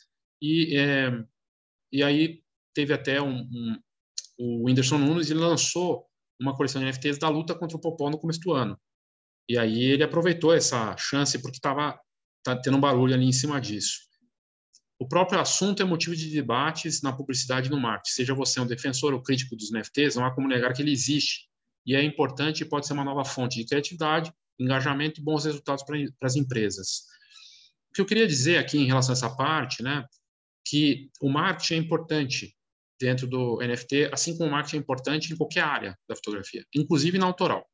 e, 0.42 0.78
é, 0.78 1.12
e 1.92 2.04
aí 2.04 2.42
teve 2.76 2.94
até 2.94 3.20
um, 3.22 3.40
um, 3.40 3.80
o 4.38 4.66
Whindersson 4.66 5.00
Nunes, 5.00 5.32
ele 5.32 5.40
lançou 5.40 6.06
uma 6.40 6.56
coleção 6.56 6.82
de 6.82 6.88
NFTs 6.88 7.18
da 7.18 7.30
luta 7.30 7.56
contra 7.56 7.78
o 7.78 7.82
Popó 7.82 8.10
no 8.10 8.20
começo 8.20 8.42
do 8.42 8.54
ano. 8.54 8.78
E 9.50 9.58
aí 9.58 9.84
ele 9.84 10.04
aproveitou 10.04 10.54
essa 10.54 10.96
chance 10.98 11.42
porque 11.42 11.58
estava 11.58 11.98
tá 12.44 12.56
tendo 12.56 12.78
um 12.78 12.82
barulho 12.82 13.14
ali 13.14 13.26
em 13.26 13.32
cima 13.32 13.60
disso. 13.60 14.06
O 15.00 15.08
próprio 15.08 15.40
assunto 15.40 15.82
é 15.82 15.86
motivo 15.86 16.16
de 16.16 16.30
debates 16.30 17.02
na 17.02 17.12
publicidade 17.14 17.68
e 17.68 17.72
no 17.72 17.80
marketing. 17.80 18.14
Seja 18.14 18.34
você 18.34 18.60
um 18.60 18.68
defensor 18.68 19.14
ou 19.14 19.22
crítico 19.22 19.56
dos 19.56 19.72
NFTs, 19.72 20.16
não 20.16 20.26
há 20.26 20.34
como 20.34 20.48
negar 20.48 20.74
que 20.74 20.82
ele 20.82 20.92
existe. 20.92 21.48
E 21.86 21.96
é 21.96 22.04
importante 22.04 22.62
e 22.62 22.66
pode 22.66 22.88
ser 22.88 22.94
uma 22.94 23.04
nova 23.04 23.24
fonte 23.24 23.60
de 23.60 23.66
criatividade, 23.66 24.34
engajamento 24.60 25.20
e 25.20 25.24
bons 25.24 25.46
resultados 25.46 25.84
para, 25.84 25.98
as 26.22 26.36
empresas. 26.36 27.04
O 27.92 27.94
que 27.94 28.02
eu 28.02 28.06
queria 28.06 28.28
dizer 28.28 28.58
aqui 28.58 28.78
em 28.78 28.86
relação 28.86 29.14
a 29.14 29.18
essa 29.18 29.36
parte, 29.36 29.84
né, 29.84 30.06
que 30.66 31.10
o 31.22 31.30
marketing 31.30 31.74
é 31.76 31.78
importante 31.78 32.55
dentro 33.00 33.28
do 33.28 33.60
NFT, 33.62 34.10
assim 34.12 34.38
como 34.38 34.50
o 34.50 34.52
marketing 34.52 34.78
é 34.78 34.80
importante 34.80 35.34
em 35.34 35.38
qualquer 35.38 35.62
área 35.62 35.98
da 36.08 36.16
fotografia, 36.16 36.66
inclusive 36.74 37.18
na 37.18 37.26
autoral. 37.26 37.66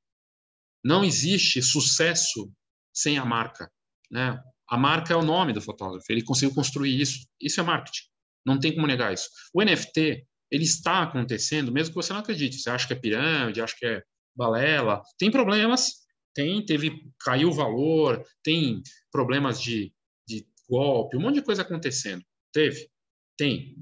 Não 0.83 1.03
existe 1.03 1.61
sucesso 1.61 2.51
sem 2.93 3.17
a 3.17 3.25
marca, 3.25 3.71
né? 4.09 4.41
A 4.67 4.77
marca 4.77 5.13
é 5.13 5.15
o 5.17 5.21
nome 5.21 5.53
do 5.53 5.61
fotógrafo, 5.61 6.05
ele 6.09 6.23
conseguiu 6.23 6.55
construir 6.55 6.99
isso. 6.99 7.27
Isso 7.39 7.59
é 7.59 7.63
marketing. 7.63 8.05
Não 8.45 8.59
tem 8.59 8.73
como 8.73 8.87
negar 8.87 9.13
isso. 9.13 9.29
O 9.53 9.61
NFT, 9.61 10.25
ele 10.49 10.63
está 10.63 11.03
acontecendo, 11.03 11.71
mesmo 11.71 11.93
que 11.93 12.01
você 12.01 12.13
não 12.13 12.21
acredite. 12.21 12.57
Você 12.57 12.69
acha 12.69 12.87
que 12.87 12.93
é 12.93 12.95
pirâmide, 12.95 13.61
acha 13.61 13.75
que 13.77 13.85
é 13.85 14.01
balela. 14.35 15.01
Tem 15.17 15.29
problemas, 15.29 16.01
tem, 16.33 16.65
teve, 16.65 17.11
caiu 17.19 17.49
o 17.49 17.53
valor, 17.53 18.25
tem 18.43 18.81
problemas 19.11 19.61
de, 19.61 19.93
de 20.27 20.47
golpe, 20.69 21.17
um 21.17 21.21
monte 21.21 21.35
de 21.35 21.43
coisa 21.43 21.61
acontecendo. 21.61 22.23
Teve? 22.53 22.89
Tem. 23.37 23.75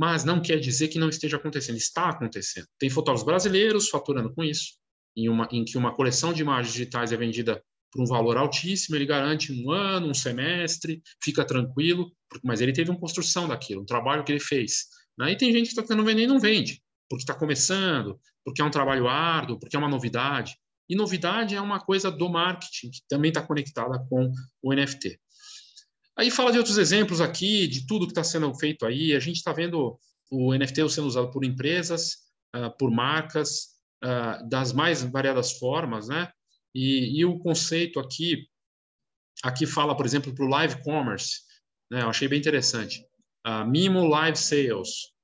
Mas 0.00 0.24
não 0.24 0.40
quer 0.40 0.58
dizer 0.58 0.88
que 0.88 0.98
não 0.98 1.10
esteja 1.10 1.36
acontecendo. 1.36 1.76
Está 1.76 2.08
acontecendo. 2.08 2.66
Tem 2.78 2.88
fotógrafos 2.88 3.26
brasileiros 3.26 3.90
faturando 3.90 4.32
com 4.32 4.42
isso 4.42 4.70
em, 5.14 5.28
uma, 5.28 5.46
em 5.52 5.62
que 5.62 5.76
uma 5.76 5.94
coleção 5.94 6.32
de 6.32 6.40
imagens 6.40 6.72
digitais 6.72 7.12
é 7.12 7.18
vendida 7.18 7.62
por 7.92 8.00
um 8.02 8.06
valor 8.06 8.38
altíssimo, 8.38 8.96
ele 8.96 9.04
garante 9.04 9.52
um 9.52 9.70
ano, 9.70 10.08
um 10.08 10.14
semestre, 10.14 11.02
fica 11.22 11.44
tranquilo, 11.44 12.10
mas 12.42 12.62
ele 12.62 12.72
teve 12.72 12.90
uma 12.90 12.98
construção 12.98 13.46
daquilo, 13.46 13.82
um 13.82 13.84
trabalho 13.84 14.24
que 14.24 14.32
ele 14.32 14.40
fez. 14.40 14.86
Aí 15.20 15.36
tem 15.36 15.52
gente 15.52 15.64
que 15.64 15.70
está 15.72 15.82
tentando 15.82 16.04
vender 16.04 16.22
e 16.22 16.26
não 16.26 16.40
vende, 16.40 16.80
porque 17.06 17.22
está 17.22 17.34
começando, 17.34 18.18
porque 18.42 18.62
é 18.62 18.64
um 18.64 18.70
trabalho 18.70 19.06
árduo, 19.06 19.58
porque 19.58 19.76
é 19.76 19.78
uma 19.78 19.88
novidade. 19.88 20.56
E 20.88 20.96
novidade 20.96 21.54
é 21.54 21.60
uma 21.60 21.78
coisa 21.78 22.10
do 22.10 22.26
marketing, 22.30 22.90
que 22.90 23.00
também 23.06 23.28
está 23.28 23.42
conectada 23.42 23.98
com 24.08 24.32
o 24.62 24.72
NFT. 24.72 25.20
Aí 26.20 26.30
fala 26.30 26.52
de 26.52 26.58
outros 26.58 26.76
exemplos 26.76 27.18
aqui, 27.18 27.66
de 27.66 27.86
tudo 27.86 28.04
que 28.04 28.12
está 28.12 28.22
sendo 28.22 28.52
feito 28.54 28.84
aí. 28.84 29.14
A 29.14 29.18
gente 29.18 29.36
está 29.36 29.54
vendo 29.54 29.98
o 30.30 30.54
NFT 30.54 30.86
sendo 30.90 31.06
usado 31.06 31.30
por 31.30 31.46
empresas, 31.46 32.16
uh, 32.54 32.70
por 32.76 32.90
marcas, 32.90 33.68
uh, 34.04 34.46
das 34.46 34.70
mais 34.70 35.02
variadas 35.02 35.52
formas, 35.52 36.08
né? 36.08 36.30
E, 36.74 37.18
e, 37.18 37.24
o 37.24 37.38
conceito 37.38 37.98
aqui, 37.98 38.46
aqui 39.42 39.64
fala, 39.64 39.96
por 39.96 40.04
exemplo, 40.04 40.34
para 40.34 40.44
o 40.44 40.48
live 40.48 40.82
commerce, 40.82 41.40
né? 41.90 42.02
Eu 42.02 42.10
achei 42.10 42.28
bem 42.28 42.38
interessante. 42.38 43.02
Uh, 43.46 43.66
Mimo 43.66 44.06
Live 44.06 44.36
Sales, 44.36 45.14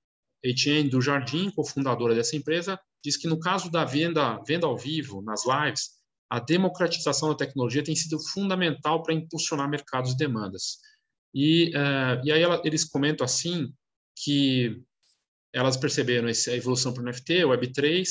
Etienne 0.43 0.89
do 0.89 1.03
Jardim, 1.03 1.51
cofundadora 1.51 2.15
dessa 2.15 2.37
empresa, 2.37 2.81
diz 3.05 3.19
que 3.19 3.29
no 3.29 3.39
caso 3.39 3.71
da 3.71 3.85
venda, 3.85 4.43
venda 4.49 4.67
ao 4.67 4.79
vivo, 4.79 5.21
nas 5.21 5.45
lives, 5.45 5.91
a 6.31 6.41
democratização 6.41 7.29
da 7.29 7.37
tecnologia 7.37 7.85
tem 7.85 7.95
sido 7.95 8.19
fundamental 8.33 9.03
para 9.03 9.15
impulsionar 9.15 9.69
mercados 9.69 10.13
e 10.13 10.17
demandas. 10.17 10.79
E, 11.35 11.71
uh, 11.77 12.25
e 12.25 12.33
aí 12.33 12.43
ela, 12.43 12.61
eles 12.65 12.85
comentam 12.85 13.25
assim 13.25 13.73
que 14.17 14.83
elas 15.53 15.77
perceberam 15.77 16.29
essa 16.29 16.53
evolução 16.53 16.93
para 16.93 17.03
o 17.03 17.07
NFT, 17.07 17.45
Web3, 17.45 18.09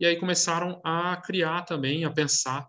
e 0.00 0.06
aí 0.06 0.16
começaram 0.16 0.80
a 0.84 1.16
criar 1.16 1.62
também, 1.62 2.04
a 2.04 2.10
pensar 2.10 2.68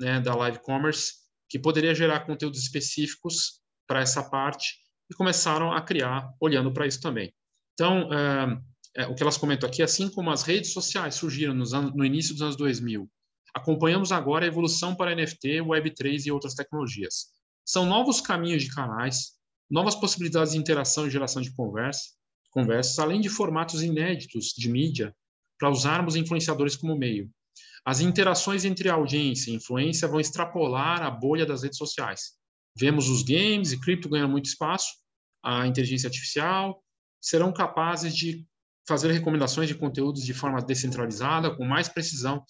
né, 0.00 0.20
da 0.20 0.34
live 0.34 0.60
commerce, 0.60 1.14
que 1.48 1.58
poderia 1.58 1.94
gerar 1.94 2.20
conteúdos 2.20 2.60
específicos 2.60 3.60
para 3.86 4.00
essa 4.00 4.22
parte, 4.22 4.76
e 5.10 5.14
começaram 5.14 5.72
a 5.72 5.80
criar 5.80 6.28
olhando 6.40 6.72
para 6.72 6.86
isso 6.86 7.00
também. 7.00 7.32
Então, 7.74 8.12
é, 8.12 9.02
é, 9.02 9.06
o 9.06 9.14
que 9.14 9.22
elas 9.22 9.36
comentam 9.36 9.68
aqui, 9.68 9.82
assim 9.82 10.08
como 10.08 10.30
as 10.30 10.42
redes 10.42 10.72
sociais 10.72 11.14
surgiram 11.14 11.52
anos, 11.52 11.72
no 11.72 12.04
início 12.04 12.32
dos 12.34 12.42
anos 12.42 12.56
2000, 12.56 13.08
acompanhamos 13.56 14.12
agora 14.12 14.44
a 14.44 14.48
evolução 14.48 14.94
para 14.94 15.14
NFT, 15.16 15.62
Web3 15.62 16.26
e 16.26 16.30
outras 16.30 16.52
tecnologias. 16.52 17.28
São 17.64 17.86
novos 17.86 18.20
caminhos 18.20 18.62
de 18.62 18.74
canais, 18.74 19.32
novas 19.70 19.94
possibilidades 19.94 20.52
de 20.52 20.58
interação 20.58 21.06
e 21.06 21.10
geração 21.10 21.40
de 21.40 21.50
conversa, 21.56 22.02
conversas, 22.50 22.98
além 22.98 23.18
de 23.18 23.30
formatos 23.30 23.82
inéditos 23.82 24.52
de 24.54 24.68
mídia 24.68 25.16
para 25.58 25.70
usarmos 25.70 26.16
influenciadores 26.16 26.76
como 26.76 26.98
meio. 26.98 27.30
As 27.82 28.00
interações 28.00 28.66
entre 28.66 28.90
audiência 28.90 29.50
e 29.50 29.54
influência 29.54 30.06
vão 30.06 30.20
extrapolar 30.20 31.02
a 31.02 31.10
bolha 31.10 31.46
das 31.46 31.62
redes 31.62 31.78
sociais. 31.78 32.32
Vemos 32.78 33.08
os 33.08 33.22
games 33.22 33.72
e 33.72 33.80
cripto 33.80 34.10
ganhando 34.10 34.32
muito 34.32 34.46
espaço, 34.46 34.92
a 35.42 35.66
inteligência 35.66 36.08
artificial 36.08 36.82
serão 37.22 37.54
capazes 37.54 38.14
de 38.14 38.46
fazer 38.86 39.10
recomendações 39.12 39.66
de 39.66 39.74
conteúdos 39.74 40.22
de 40.22 40.34
forma 40.34 40.60
descentralizada, 40.60 41.56
com 41.56 41.64
mais 41.64 41.88
precisão 41.88 42.44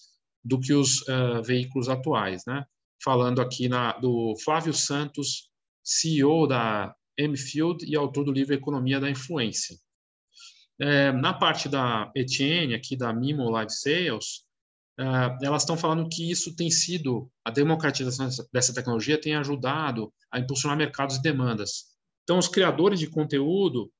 do 0.46 0.60
que 0.60 0.72
os 0.72 1.02
uh, 1.02 1.42
veículos 1.44 1.88
atuais. 1.88 2.44
Né? 2.46 2.64
Falando 3.02 3.40
aqui 3.42 3.68
na, 3.68 3.92
do 3.98 4.34
Flávio 4.44 4.72
Santos, 4.72 5.50
CEO 5.84 6.46
da 6.46 6.94
M-Field 7.18 7.84
e 7.84 7.96
autor 7.96 8.24
do 8.24 8.32
livro 8.32 8.54
Economia 8.54 9.00
da 9.00 9.10
Influência. 9.10 9.76
É, 10.78 11.10
na 11.10 11.32
parte 11.32 11.68
da 11.68 12.12
Etienne, 12.14 12.74
aqui 12.74 12.96
da 12.96 13.12
Mimo 13.12 13.50
Live 13.50 13.72
Sales, 13.72 14.44
é, 14.98 15.04
elas 15.44 15.62
estão 15.62 15.76
falando 15.76 16.08
que 16.08 16.30
isso 16.30 16.54
tem 16.54 16.70
sido, 16.70 17.30
a 17.44 17.50
democratização 17.50 18.28
dessa 18.52 18.74
tecnologia 18.74 19.20
tem 19.20 19.34
ajudado 19.34 20.12
a 20.30 20.38
impulsionar 20.38 20.76
mercados 20.76 21.16
e 21.16 21.22
demandas. 21.22 21.86
Então, 22.22 22.38
os 22.38 22.48
criadores 22.48 23.00
de 23.00 23.08
conteúdo 23.08 23.90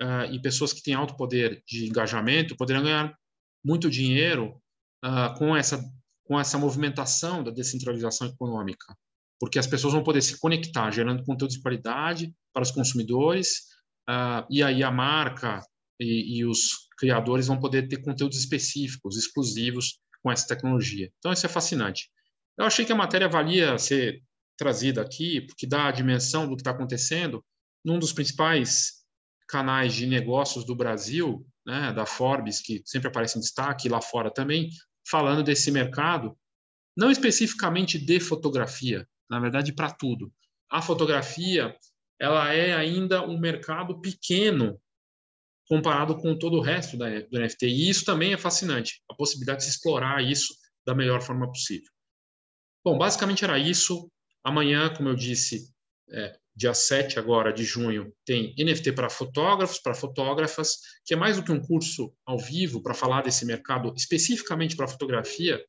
é, 0.00 0.32
e 0.32 0.42
pessoas 0.42 0.72
que 0.72 0.82
têm 0.82 0.94
alto 0.94 1.16
poder 1.16 1.62
de 1.66 1.86
engajamento 1.86 2.56
poderão 2.56 2.82
ganhar 2.82 3.16
muito 3.64 3.88
dinheiro 3.88 4.60
é, 5.04 5.38
com, 5.38 5.54
essa, 5.54 5.84
com 6.24 6.40
essa 6.40 6.56
movimentação 6.56 7.44
da 7.44 7.50
descentralização 7.50 8.26
econômica. 8.28 8.96
porque 9.38 9.58
as 9.58 9.66
pessoas 9.66 9.92
vão 9.92 10.02
poder 10.02 10.22
se 10.22 10.38
conectar, 10.38 10.90
gerando 10.90 11.24
conteúdo 11.24 11.50
de 11.50 11.60
qualidade 11.60 12.32
para 12.52 12.62
os 12.62 12.70
consumidores, 12.70 13.58
uh, 14.08 14.46
e 14.48 14.62
aí 14.62 14.82
a 14.82 14.90
marca 14.90 15.60
e, 16.00 16.38
e, 16.38 16.44
os 16.46 16.88
criadores 16.96 17.48
vão 17.48 17.60
poder 17.60 17.88
ter 17.88 17.98
conteúdos 17.98 18.38
específicos, 18.38 19.18
exclusivos 19.18 19.98
com 20.22 20.32
essa 20.32 20.46
tecnologia. 20.46 21.10
Então, 21.18 21.32
isso 21.32 21.44
é 21.44 21.48
fascinante. 21.48 22.08
Eu 22.56 22.64
achei 22.64 22.84
que 22.84 22.92
a 22.92 22.96
matéria 22.96 23.28
valia 23.28 23.76
ser 23.76 24.22
trazida 24.56 25.02
aqui, 25.02 25.42
porque 25.42 25.66
dá 25.66 25.88
a 25.88 25.92
dimensão 25.92 26.48
do 26.48 26.56
que 26.56 26.62
está 26.62 26.70
acontecendo 26.70 27.44
num 27.84 27.98
dos 27.98 28.12
principais 28.12 29.04
canais 29.48 29.94
de 29.94 30.06
negócios 30.06 30.64
do 30.64 30.74
Brasil, 30.74 31.46
né, 31.66 31.92
da 31.92 32.06
Forbes, 32.06 32.60
que 32.60 32.82
sempre 32.86 33.08
aparece 33.08 33.36
em 33.36 33.40
destaque, 33.40 33.88
lá 33.88 34.00
fora 34.00 34.30
também, 34.30 34.70
falando 35.06 35.42
desse 35.42 35.70
mercado, 35.70 36.36
não 36.96 37.10
especificamente 37.10 37.98
de 37.98 38.20
fotografia, 38.20 39.08
na 39.28 39.40
verdade 39.40 39.72
para 39.72 39.90
tudo. 39.90 40.32
A 40.70 40.80
fotografia, 40.80 41.76
ela 42.18 42.52
é 42.52 42.74
ainda 42.74 43.26
um 43.26 43.38
mercado 43.38 44.00
pequeno 44.00 44.80
comparado 45.66 46.16
com 46.16 46.38
todo 46.38 46.58
o 46.58 46.60
resto 46.60 46.96
da, 46.96 47.08
do 47.20 47.38
NFT. 47.38 47.66
E 47.66 47.88
isso 47.88 48.04
também 48.04 48.32
é 48.32 48.38
fascinante, 48.38 49.02
a 49.08 49.14
possibilidade 49.14 49.60
de 49.60 49.64
se 49.64 49.70
explorar 49.70 50.22
isso 50.22 50.54
da 50.86 50.94
melhor 50.94 51.22
forma 51.22 51.48
possível. 51.48 51.90
Bom, 52.84 52.98
basicamente 52.98 53.44
era 53.44 53.58
isso. 53.58 54.10
Amanhã, 54.42 54.92
como 54.94 55.08
eu 55.08 55.14
disse, 55.14 55.72
é, 56.10 56.38
dia 56.56 56.72
7 56.72 57.18
agora 57.18 57.52
de 57.52 57.64
junho, 57.64 58.12
tem 58.24 58.54
NFT 58.56 58.92
para 58.92 59.10
fotógrafos, 59.10 59.78
para 59.78 59.94
fotógrafas, 59.94 60.76
que 61.04 61.14
é 61.14 61.16
mais 61.16 61.36
do 61.36 61.42
que 61.42 61.52
um 61.52 61.60
curso 61.60 62.12
ao 62.24 62.38
vivo 62.38 62.80
para 62.82 62.94
falar 62.94 63.22
desse 63.22 63.44
mercado 63.44 63.92
especificamente 63.96 64.76
para 64.76 64.86
fotografia, 64.86 65.60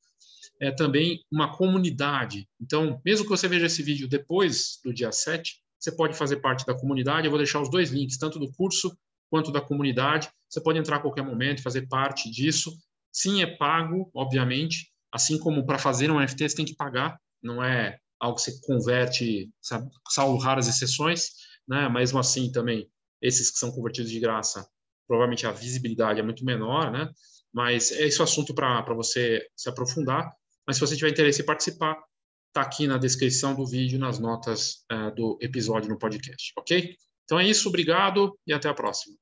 é 0.62 0.72
também 0.72 1.20
uma 1.32 1.56
comunidade. 1.56 2.48
Então, 2.62 3.02
mesmo 3.04 3.26
que 3.26 3.32
você 3.32 3.48
veja 3.48 3.66
esse 3.66 3.82
vídeo 3.82 4.08
depois 4.08 4.80
do 4.84 4.94
dia 4.94 5.12
7, 5.12 5.56
você 5.80 5.92
pode 5.92 6.16
fazer 6.16 6.38
parte 6.38 6.66
da 6.66 6.74
comunidade. 6.74 7.28
Eu 7.28 7.32
vou 7.32 7.38
deixar 7.38 7.62
os 7.62 7.70
dois 7.70 7.92
links, 7.92 8.18
tanto 8.18 8.40
do 8.40 8.52
curso 8.54 8.96
quanto 9.30 9.52
da 9.52 9.62
comunidade. 9.62 10.30
Você 10.50 10.62
pode 10.62 10.80
entrar 10.80 10.98
a 10.98 11.00
qualquer 11.00 11.24
momento, 11.24 11.62
fazer 11.62 11.88
parte 11.88 12.30
disso. 12.30 12.72
Sim, 13.12 13.42
é 13.42 13.46
pago, 13.46 14.10
obviamente, 14.14 14.92
assim 15.12 15.38
como 15.40 15.66
para 15.66 15.78
fazer 15.78 16.12
um 16.12 16.20
NFT 16.20 16.50
você 16.50 16.56
tem 16.56 16.66
que 16.66 16.76
pagar, 16.76 17.20
não 17.42 17.64
é 17.64 17.98
algo 18.20 18.38
que 18.38 18.44
você 18.44 18.60
converte, 18.62 19.50
sabe, 19.62 19.90
salvo 20.10 20.38
raras 20.38 20.68
exceções, 20.68 21.30
né? 21.68 21.90
Mesmo 21.90 22.20
assim 22.20 22.52
também 22.52 22.90
esses 23.22 23.50
que 23.52 23.58
são 23.58 23.72
convertidos 23.72 24.12
de 24.12 24.20
graça, 24.20 24.68
provavelmente 25.08 25.48
a 25.48 25.52
visibilidade 25.52 26.20
é 26.20 26.24
muito 26.24 26.46
menor, 26.46 26.92
né? 26.92 27.10
Mas 27.54 27.92
é 27.92 28.06
esse 28.06 28.20
o 28.20 28.24
assunto 28.24 28.54
para 28.54 28.94
você 28.94 29.46
se 29.56 29.70
aprofundar. 29.70 30.32
Mas 30.68 30.78
se 30.78 30.82
você 30.82 30.96
tiver 30.96 31.12
interesse 31.12 31.42
em 31.42 31.46
participar, 31.46 31.98
está 32.48 32.62
aqui 32.62 32.88
na 32.88 32.98
descrição 32.98 33.56
do 33.56 33.66
vídeo, 33.66 34.00
nas 34.00 34.20
notas 34.20 34.86
uh, 34.92 35.14
do 35.16 35.38
episódio 35.42 35.90
no 35.90 35.98
podcast, 35.98 36.54
ok? 36.58 36.96
Então 37.24 37.40
é 37.40 37.48
isso, 37.48 37.70
obrigado 37.70 38.38
e 38.46 38.54
até 38.54 38.70
a 38.70 38.74
próxima. 38.74 39.16